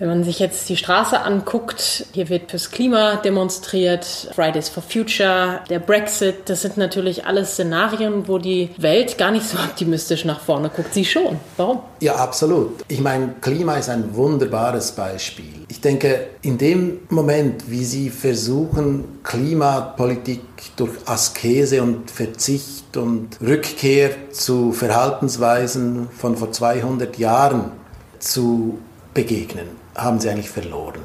Wenn 0.00 0.08
man 0.08 0.24
sich 0.24 0.38
jetzt 0.38 0.66
die 0.70 0.78
Straße 0.78 1.20
anguckt, 1.20 2.06
hier 2.12 2.30
wird 2.30 2.50
fürs 2.50 2.70
Klima 2.70 3.16
demonstriert, 3.16 4.30
Fridays 4.34 4.70
for 4.70 4.82
Future, 4.82 5.60
der 5.68 5.78
Brexit, 5.78 6.48
das 6.48 6.62
sind 6.62 6.78
natürlich 6.78 7.26
alles 7.26 7.52
Szenarien, 7.52 8.26
wo 8.26 8.38
die 8.38 8.70
Welt 8.78 9.18
gar 9.18 9.30
nicht 9.30 9.46
so 9.46 9.58
optimistisch 9.58 10.24
nach 10.24 10.40
vorne 10.40 10.70
guckt. 10.74 10.94
Sie 10.94 11.04
schon. 11.04 11.38
Warum? 11.58 11.80
Ja, 12.00 12.14
absolut. 12.14 12.82
Ich 12.88 13.02
meine, 13.02 13.34
Klima 13.42 13.76
ist 13.76 13.90
ein 13.90 14.14
wunderbares 14.14 14.92
Beispiel. 14.92 15.66
Ich 15.68 15.82
denke, 15.82 16.28
in 16.40 16.56
dem 16.56 17.00
Moment, 17.10 17.70
wie 17.70 17.84
Sie 17.84 18.08
versuchen, 18.08 19.20
Klimapolitik 19.22 20.40
durch 20.76 20.92
Askese 21.04 21.82
und 21.82 22.10
Verzicht 22.10 22.96
und 22.96 23.38
Rückkehr 23.42 24.32
zu 24.32 24.72
Verhaltensweisen 24.72 26.08
von 26.08 26.38
vor 26.38 26.52
200 26.52 27.18
Jahren 27.18 27.72
zu 28.18 28.78
begegnen, 29.12 29.79
haben 30.02 30.20
sie 30.20 30.30
eigentlich 30.30 30.50
verloren. 30.50 31.00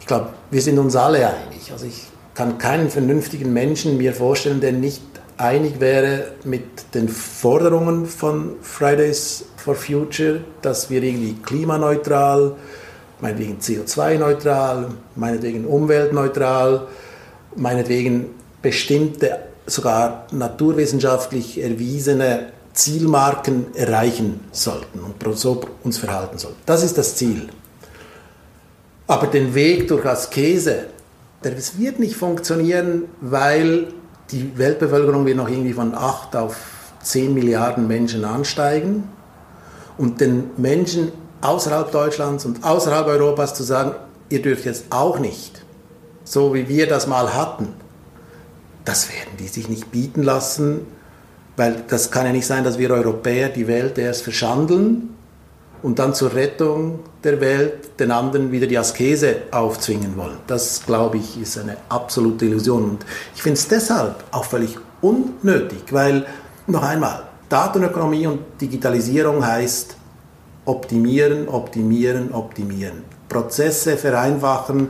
Ich 0.00 0.06
glaube, 0.06 0.30
wir 0.50 0.62
sind 0.62 0.78
uns 0.78 0.96
alle 0.96 1.28
einig. 1.28 1.70
Also 1.72 1.86
ich 1.86 2.06
kann 2.34 2.58
keinen 2.58 2.90
vernünftigen 2.90 3.52
Menschen 3.52 3.98
mir 3.98 4.14
vorstellen, 4.14 4.60
der 4.60 4.72
nicht 4.72 5.02
einig 5.36 5.80
wäre 5.80 6.32
mit 6.44 6.94
den 6.94 7.08
Forderungen 7.08 8.06
von 8.06 8.56
Fridays 8.62 9.46
for 9.56 9.74
Future, 9.74 10.40
dass 10.62 10.90
wir 10.90 11.02
irgendwie 11.02 11.34
klimaneutral, 11.34 12.56
meinetwegen 13.20 13.58
CO2-neutral, 13.58 14.88
meinetwegen 15.16 15.64
umweltneutral, 15.64 16.86
meinetwegen 17.56 18.26
bestimmte, 18.62 19.38
sogar 19.66 20.26
naturwissenschaftlich 20.30 21.62
erwiesene 21.62 22.52
Zielmarken 22.72 23.74
erreichen 23.74 24.40
sollten 24.52 25.00
und 25.00 25.36
so 25.36 25.60
uns 25.82 25.98
verhalten 25.98 26.38
sollten. 26.38 26.58
Das 26.66 26.82
ist 26.82 26.96
das 26.98 27.16
Ziel. 27.16 27.48
Aber 29.06 29.26
den 29.26 29.54
Weg 29.54 29.88
durch 29.88 30.06
Askese, 30.06 30.86
das 31.42 31.78
wird 31.78 31.98
nicht 31.98 32.16
funktionieren, 32.16 33.04
weil 33.20 33.88
die 34.30 34.56
Weltbevölkerung 34.56 35.26
wird 35.26 35.36
noch 35.36 35.48
irgendwie 35.48 35.72
von 35.72 35.94
8 35.94 36.36
auf 36.36 36.56
10 37.02 37.34
Milliarden 37.34 37.88
Menschen 37.88 38.24
ansteigen. 38.24 39.08
Und 39.98 40.20
den 40.20 40.50
Menschen 40.56 41.12
außerhalb 41.40 41.90
Deutschlands 41.90 42.44
und 42.44 42.64
außerhalb 42.64 43.06
Europas 43.06 43.54
zu 43.54 43.64
sagen, 43.64 43.94
ihr 44.28 44.42
dürft 44.42 44.64
jetzt 44.64 44.84
auch 44.90 45.18
nicht, 45.18 45.64
so 46.24 46.54
wie 46.54 46.68
wir 46.68 46.88
das 46.88 47.06
mal 47.06 47.34
hatten, 47.34 47.68
das 48.84 49.08
werden 49.10 49.36
die 49.38 49.48
sich 49.48 49.68
nicht 49.68 49.90
bieten 49.90 50.22
lassen 50.22 50.86
weil 51.60 51.84
das 51.88 52.10
kann 52.10 52.24
ja 52.24 52.32
nicht 52.32 52.46
sein, 52.46 52.64
dass 52.64 52.78
wir 52.78 52.90
Europäer 52.90 53.50
die 53.50 53.68
Welt 53.68 53.98
erst 53.98 54.22
verschandeln 54.22 55.10
und 55.82 55.98
dann 55.98 56.14
zur 56.14 56.34
Rettung 56.34 57.00
der 57.22 57.38
Welt 57.38 58.00
den 58.00 58.12
anderen 58.12 58.50
wieder 58.50 58.66
die 58.66 58.78
Askese 58.78 59.42
aufzwingen 59.50 60.16
wollen. 60.16 60.38
Das, 60.46 60.82
glaube 60.86 61.18
ich, 61.18 61.38
ist 61.38 61.58
eine 61.58 61.76
absolute 61.90 62.46
Illusion. 62.46 62.84
Und 62.84 63.06
ich 63.34 63.42
finde 63.42 63.58
es 63.58 63.68
deshalb 63.68 64.24
auch 64.30 64.46
völlig 64.46 64.78
unnötig, 65.02 65.82
weil, 65.90 66.24
noch 66.66 66.82
einmal, 66.82 67.24
Datenökonomie 67.50 68.26
und 68.26 68.40
Digitalisierung 68.58 69.44
heißt 69.44 69.96
optimieren, 70.64 71.46
optimieren, 71.46 72.32
optimieren. 72.32 73.02
Prozesse 73.28 73.98
vereinfachen, 73.98 74.88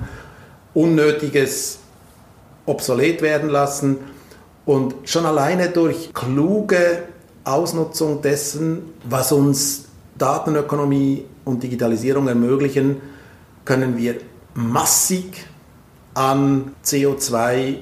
Unnötiges 0.73 1.81
obsolet 2.65 3.23
werden 3.23 3.51
lassen 3.51 3.99
und 4.71 4.95
schon 5.03 5.27
alleine 5.27 5.71
durch 5.71 6.15
kluge 6.15 7.03
Ausnutzung 7.43 8.23
dessen, 8.23 8.83
was 9.03 9.33
uns 9.33 9.87
Datenökonomie 10.17 11.25
und 11.45 11.65
Digitalisierung 11.65 12.29
ermöglichen, 12.29 13.01
können 13.65 13.97
wir 13.99 14.19
massig 14.55 15.45
an 16.15 16.73
CO2 16.85 17.79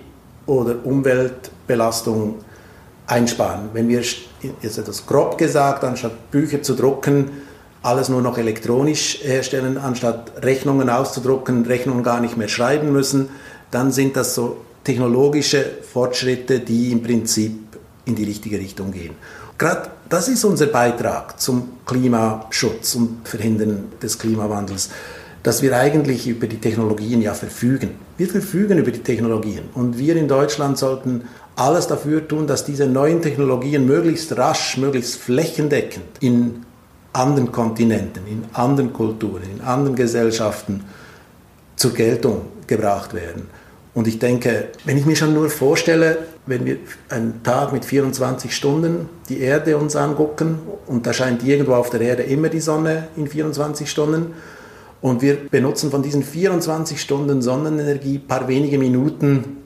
oder 0.47 0.77
Umweltbelastung 0.83 2.37
einsparen. 3.07 3.69
Wenn 3.75 3.91
wir, 3.91 4.01
jetzt 4.63 4.79
etwas 4.79 5.07
grob 5.07 5.37
gesagt, 5.37 5.85
anstatt 5.85 6.31
Bücher 6.31 6.63
zu 6.63 6.75
drucken, 6.75 7.33
alles 7.83 8.09
nur 8.09 8.23
noch 8.23 8.39
elektronisch 8.39 9.19
herstellen, 9.25 9.77
anstatt 9.77 10.43
Rechnungen 10.43 10.89
auszudrucken, 10.89 11.67
Rechnungen 11.67 12.03
gar 12.03 12.21
nicht 12.21 12.39
mehr 12.39 12.49
schreiben 12.49 12.95
müssen, 12.95 13.29
dann 13.71 13.93
sind 13.93 14.17
das 14.17 14.35
so 14.35 14.57
technologische 14.89 15.63
Fortschritte, 15.93 16.61
die 16.61 16.93
im 16.93 17.03
Prinzip 17.03 17.53
in 18.07 18.15
die 18.15 18.25
richtige 18.25 18.59
Richtung 18.59 18.91
gehen. 18.91 19.15
Gerade 19.59 19.91
das 20.09 20.29
ist 20.29 20.47
unser 20.47 20.69
Beitrag 20.69 21.39
zum 21.39 21.73
Klimaschutz 21.85 22.95
und 22.95 23.29
Verhindern 23.29 23.93
des 24.03 24.19
Klimawandels, 24.19 24.89
dass 25.43 25.61
wir 25.61 25.77
eigentlich 25.77 26.27
über 26.27 26.47
die 26.47 26.57
Technologien 26.57 27.21
ja 27.21 27.35
verfügen. 27.35 27.91
Wir 28.17 28.29
verfügen 28.29 28.79
über 28.79 28.91
die 28.91 29.03
Technologien 29.03 29.65
und 29.75 29.99
wir 29.99 30.17
in 30.17 30.27
Deutschland 30.27 30.79
sollten 30.79 31.25
alles 31.55 31.87
dafür 31.87 32.27
tun, 32.27 32.47
dass 32.47 32.65
diese 32.65 32.87
neuen 32.87 33.21
Technologien 33.21 33.85
möglichst 33.85 34.39
rasch, 34.39 34.79
möglichst 34.79 35.17
flächendeckend 35.17 36.07
in 36.21 36.65
anderen 37.13 37.53
Kontinenten, 37.53 38.27
in 38.27 38.45
anderen 38.55 38.95
Kulturen, 38.95 39.43
in 39.55 39.61
anderen 39.61 39.97
Gesellschaften 39.97 40.83
zur 41.77 41.93
Geltung 41.93 42.47
gebracht 42.67 43.13
werden. 43.13 43.51
Und 43.99 44.07
ich 44.07 44.21
denke, 44.21 44.69
wenn 44.85 44.97
ich 44.97 45.07
mir 45.07 45.17
schon 45.17 45.35
nur 45.35 45.51
vorstelle, 45.51 46.19
wenn 46.47 46.65
wir 46.65 46.77
einen 47.09 47.43
Tag 47.43 47.73
mit 47.73 47.85
24 47.85 48.55
Stunden 48.55 49.09
die 49.29 49.41
Erde 49.41 49.77
uns 49.77 49.97
angucken 49.97 50.61
und 50.87 51.05
da 51.05 51.13
scheint 51.13 51.43
irgendwo 51.43 51.73
auf 51.75 51.91
der 51.91 52.03
Erde 52.03 52.23
immer 52.23 52.49
die 52.49 52.61
Sonne 52.61 53.09
in 53.17 53.27
24 53.27 53.91
Stunden 53.91 54.35
und 55.01 55.21
wir 55.21 55.37
benutzen 55.51 55.91
von 55.91 56.05
diesen 56.05 56.23
24 56.23 57.01
Stunden 57.01 57.43
Sonnenenergie 57.43 58.19
ein 58.19 58.29
paar 58.29 58.47
wenige 58.47 58.79
Minuten, 58.79 59.59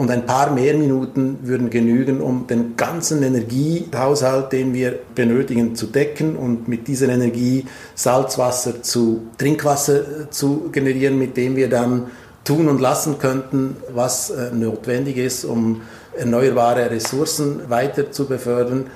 Und 0.00 0.10
ein 0.10 0.24
paar 0.24 0.50
mehr 0.54 0.78
Minuten 0.78 1.40
würden 1.42 1.68
genügen, 1.68 2.22
um 2.22 2.46
den 2.46 2.74
ganzen 2.74 3.22
Energiehaushalt, 3.22 4.50
den 4.50 4.72
wir 4.72 4.98
benötigen, 5.14 5.74
zu 5.74 5.88
decken 5.88 6.36
und 6.36 6.68
mit 6.68 6.88
dieser 6.88 7.10
Energie 7.10 7.66
Salzwasser 7.94 8.82
zu 8.82 9.28
Trinkwasser 9.36 10.30
zu 10.30 10.70
generieren, 10.72 11.18
mit 11.18 11.36
dem 11.36 11.54
wir 11.54 11.68
dann 11.68 12.06
tun 12.44 12.68
und 12.68 12.80
lassen 12.80 13.18
könnten, 13.18 13.76
was 13.92 14.30
äh, 14.30 14.50
notwendig 14.52 15.16
ist, 15.16 15.44
um 15.44 15.82
erneuerbare 16.16 16.90
Ressourcen 16.90 17.68
weiter 17.68 18.10
zu 18.10 18.26
befördern. 18.26 18.90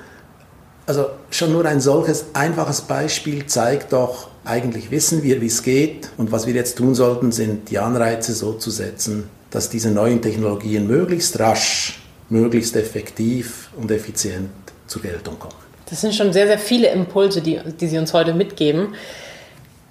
Also 0.87 1.07
schon 1.31 1.51
nur 1.51 1.65
ein 1.65 1.81
solches 1.81 2.25
einfaches 2.33 2.81
Beispiel 2.81 3.45
zeigt 3.45 3.93
doch, 3.93 4.29
eigentlich 4.43 4.91
wissen 4.91 5.23
wir, 5.23 5.41
wie 5.41 5.47
es 5.47 5.63
geht 5.63 6.09
und 6.17 6.31
was 6.31 6.45
wir 6.45 6.53
jetzt 6.53 6.77
tun 6.77 6.93
sollten, 6.93 7.31
sind 7.31 7.69
die 7.71 7.79
Anreize 7.79 8.33
so 8.33 8.53
zu 8.53 8.69
setzen, 8.69 9.29
dass 9.49 9.69
diese 9.69 9.89
neuen 9.89 10.21
Technologien 10.21 10.85
möglichst 10.85 11.39
rasch, 11.39 11.99
möglichst 12.29 12.75
effektiv 12.75 13.69
und 13.77 13.89
effizient 13.89 14.49
zur 14.85 15.01
Geltung 15.01 15.39
kommen. 15.39 15.55
Das 15.89 16.01
sind 16.01 16.13
schon 16.13 16.33
sehr, 16.33 16.47
sehr 16.47 16.59
viele 16.59 16.89
Impulse, 16.89 17.41
die, 17.41 17.59
die 17.79 17.87
Sie 17.87 17.97
uns 17.97 18.13
heute 18.13 18.33
mitgeben. 18.33 18.95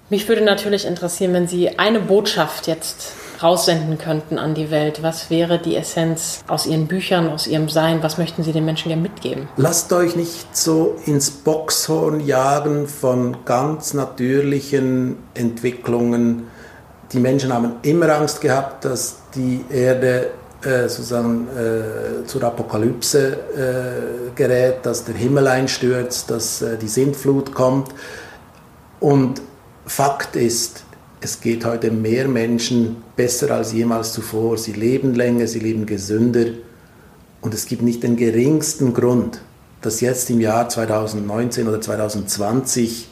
Mich 0.09 0.27
würde 0.27 0.43
natürlich 0.43 0.85
interessieren, 0.85 1.33
wenn 1.33 1.47
Sie 1.47 1.77
eine 1.79 1.99
Botschaft 1.99 2.67
jetzt 2.67 3.13
raussenden 3.41 3.97
könnten 3.97 4.37
an 4.37 4.53
die 4.53 4.71
Welt? 4.71 5.03
Was 5.03 5.29
wäre 5.29 5.59
die 5.59 5.75
Essenz 5.75 6.43
aus 6.47 6.65
Ihren 6.65 6.87
Büchern, 6.87 7.29
aus 7.29 7.47
Ihrem 7.47 7.69
Sein? 7.69 8.01
Was 8.03 8.17
möchten 8.17 8.43
Sie 8.43 8.51
den 8.51 8.65
Menschen 8.65 8.89
gerne 8.89 9.01
mitgeben? 9.01 9.47
Lasst 9.57 9.91
euch 9.93 10.15
nicht 10.15 10.55
so 10.55 10.95
ins 11.05 11.29
Boxhorn 11.31 12.19
jagen 12.19 12.87
von 12.87 13.37
ganz 13.45 13.93
natürlichen 13.93 15.17
Entwicklungen. 15.33 16.47
Die 17.11 17.19
Menschen 17.19 17.53
haben 17.53 17.73
immer 17.83 18.09
Angst 18.15 18.41
gehabt, 18.41 18.85
dass 18.85 19.17
die 19.35 19.63
Erde 19.69 20.31
äh, 20.63 20.89
sozusagen 20.89 21.47
äh, 21.49 22.25
zur 22.25 22.43
Apokalypse 22.43 23.33
äh, 23.33 24.31
gerät, 24.35 24.85
dass 24.85 25.03
der 25.03 25.15
Himmel 25.15 25.47
einstürzt, 25.47 26.31
dass 26.31 26.61
äh, 26.61 26.77
die 26.77 26.87
Sintflut 26.87 27.53
kommt. 27.53 27.89
Und 28.99 29.41
Fakt 29.85 30.35
ist, 30.35 30.84
es 31.25 31.41
geht 31.41 31.65
heute 31.65 31.89
mehr 31.89 32.27
Menschen 32.27 32.97
besser 33.15 33.49
als 33.49 33.73
jemals 33.73 34.13
zuvor. 34.13 34.59
Sie 34.59 34.73
leben 34.73 35.15
länger, 35.15 35.47
sie 35.47 35.57
leben 35.57 35.87
gesünder. 35.87 36.45
Und 37.41 37.51
es 37.51 37.65
gibt 37.65 37.81
nicht 37.81 38.03
den 38.03 38.15
geringsten 38.15 38.93
Grund, 38.93 39.41
dass 39.81 40.01
jetzt 40.01 40.29
im 40.29 40.39
Jahr 40.39 40.69
2019 40.69 41.67
oder 41.67 41.81
2020 41.81 43.07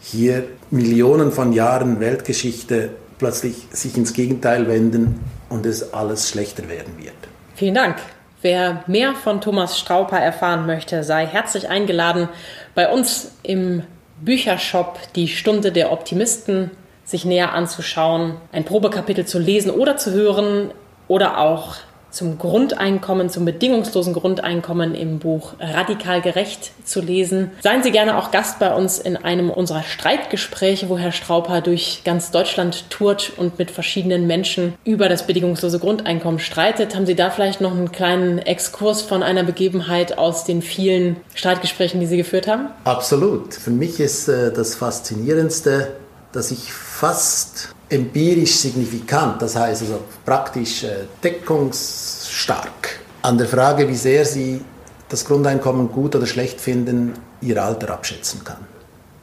hier 0.00 0.44
Millionen 0.70 1.32
von 1.32 1.52
Jahren 1.52 2.00
Weltgeschichte 2.00 2.90
plötzlich 3.18 3.66
sich 3.70 3.94
ins 3.98 4.14
Gegenteil 4.14 4.66
wenden 4.66 5.20
und 5.50 5.66
es 5.66 5.92
alles 5.92 6.30
schlechter 6.30 6.66
werden 6.70 6.94
wird. 6.96 7.12
Vielen 7.56 7.74
Dank. 7.74 7.96
Wer 8.40 8.84
mehr 8.86 9.14
von 9.14 9.42
Thomas 9.42 9.78
Strauper 9.78 10.18
erfahren 10.18 10.64
möchte, 10.64 11.04
sei 11.04 11.26
herzlich 11.26 11.68
eingeladen, 11.68 12.30
bei 12.74 12.90
uns 12.90 13.32
im 13.42 13.82
Büchershop 14.22 14.98
Die 15.14 15.28
Stunde 15.28 15.72
der 15.72 15.92
Optimisten 15.92 16.70
sich 17.04 17.24
näher 17.24 17.52
anzuschauen, 17.52 18.36
ein 18.52 18.64
Probekapitel 18.64 19.26
zu 19.26 19.38
lesen 19.38 19.70
oder 19.70 19.96
zu 19.96 20.12
hören 20.12 20.70
oder 21.08 21.38
auch 21.38 21.76
zum 22.14 22.38
Grundeinkommen, 22.38 23.28
zum 23.28 23.44
bedingungslosen 23.44 24.14
Grundeinkommen 24.14 24.94
im 24.94 25.18
Buch 25.18 25.54
Radikal 25.58 26.22
gerecht 26.22 26.70
zu 26.84 27.00
lesen. 27.00 27.50
Seien 27.60 27.82
Sie 27.82 27.90
gerne 27.90 28.16
auch 28.16 28.30
Gast 28.30 28.60
bei 28.60 28.72
uns 28.72 28.98
in 28.98 29.16
einem 29.16 29.50
unserer 29.50 29.82
Streitgespräche, 29.82 30.88
wo 30.88 30.96
Herr 30.96 31.12
Strauper 31.12 31.60
durch 31.60 32.02
ganz 32.04 32.30
Deutschland 32.30 32.88
tourt 32.90 33.32
und 33.36 33.58
mit 33.58 33.70
verschiedenen 33.70 34.26
Menschen 34.26 34.74
über 34.84 35.08
das 35.08 35.26
bedingungslose 35.26 35.80
Grundeinkommen 35.80 36.38
streitet. 36.38 36.94
Haben 36.94 37.06
Sie 37.06 37.16
da 37.16 37.30
vielleicht 37.30 37.60
noch 37.60 37.72
einen 37.72 37.90
kleinen 37.90 38.38
Exkurs 38.38 39.02
von 39.02 39.22
einer 39.22 39.42
Begebenheit 39.42 40.16
aus 40.16 40.44
den 40.44 40.62
vielen 40.62 41.16
Streitgesprächen, 41.34 41.98
die 42.00 42.06
Sie 42.06 42.16
geführt 42.16 42.46
haben? 42.46 42.68
Absolut. 42.84 43.54
Für 43.54 43.70
mich 43.70 43.98
ist 43.98 44.28
äh, 44.28 44.52
das 44.52 44.76
Faszinierendste, 44.76 45.88
dass 46.34 46.50
ich 46.50 46.72
fast 46.72 47.74
empirisch 47.88 48.56
signifikant, 48.56 49.40
das 49.40 49.56
heißt 49.56 49.82
also 49.82 50.00
praktisch 50.24 50.84
äh, 50.84 51.04
deckungsstark, 51.22 53.00
an 53.22 53.38
der 53.38 53.46
Frage, 53.46 53.88
wie 53.88 53.94
sehr 53.94 54.24
Sie 54.24 54.60
das 55.08 55.24
Grundeinkommen 55.24 55.92
gut 55.92 56.16
oder 56.16 56.26
schlecht 56.26 56.60
finden, 56.60 57.12
Ihr 57.40 57.62
Alter 57.62 57.90
abschätzen 57.90 58.42
kann. 58.42 58.66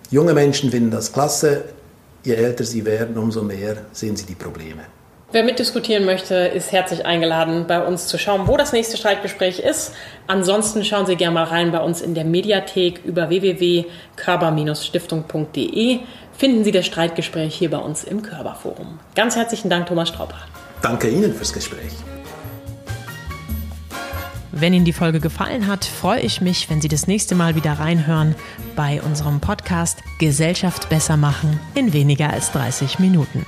Junge 0.10 0.34
Menschen 0.34 0.72
finden 0.72 0.92
das 0.92 1.12
klasse, 1.12 1.66
je 2.24 2.34
älter 2.34 2.64
sie 2.64 2.86
werden, 2.86 3.18
umso 3.18 3.42
mehr 3.42 3.78
sehen 3.92 4.16
sie 4.16 4.26
die 4.26 4.36
Probleme. 4.36 4.84
Wer 5.34 5.46
mitdiskutieren 5.46 6.04
möchte, 6.06 6.36
ist 6.36 6.74
herzlich 6.74 7.06
eingeladen, 7.06 7.66
bei 7.66 7.82
uns 7.82 8.08
zu 8.08 8.18
schauen, 8.18 8.48
wo 8.48 8.58
das 8.58 8.74
nächste 8.74 8.98
Streitgespräch 8.98 9.60
ist. 9.60 9.94
Ansonsten 10.28 10.84
schauen 10.84 11.06
Sie 11.06 11.16
gerne 11.16 11.36
mal 11.36 11.46
rein 11.46 11.72
bei 11.72 11.80
uns 11.80 12.02
in 12.02 12.16
der 12.16 12.26
Mediathek 12.26 13.00
über 13.06 13.30
www.körper-stiftung.de 13.30 16.00
finden 16.42 16.64
Sie 16.64 16.72
das 16.72 16.88
Streitgespräch 16.88 17.54
hier 17.54 17.70
bei 17.70 17.78
uns 17.78 18.04
im 18.04 18.24
Körperforum. 18.24 18.98
Ganz 19.14 19.36
herzlichen 19.36 19.70
Dank, 19.70 19.86
Thomas 19.86 20.10
Strauper. 20.10 20.40
Danke 20.82 21.08
Ihnen 21.08 21.36
fürs 21.36 21.54
Gespräch. 21.54 21.94
Wenn 24.52 24.74
Ihnen 24.74 24.84
die 24.84 24.92
Folge 24.92 25.20
gefallen 25.20 25.68
hat, 25.68 25.86
freue 25.86 26.22
ich 26.22 26.42
mich, 26.42 26.68
wenn 26.72 26.82
Sie 26.82 26.88
das 26.88 27.06
nächste 27.06 27.36
Mal 27.36 27.54
wieder 27.54 27.74
reinhören 27.74 28.34
bei 28.76 29.04
unserem 29.04 29.40
Podcast 29.40 30.00
Gesellschaft 30.18 30.90
besser 30.90 31.16
machen 31.16 31.60
in 31.76 31.94
weniger 31.94 32.32
als 32.32 32.52
30 32.54 32.98
Minuten. 32.98 33.46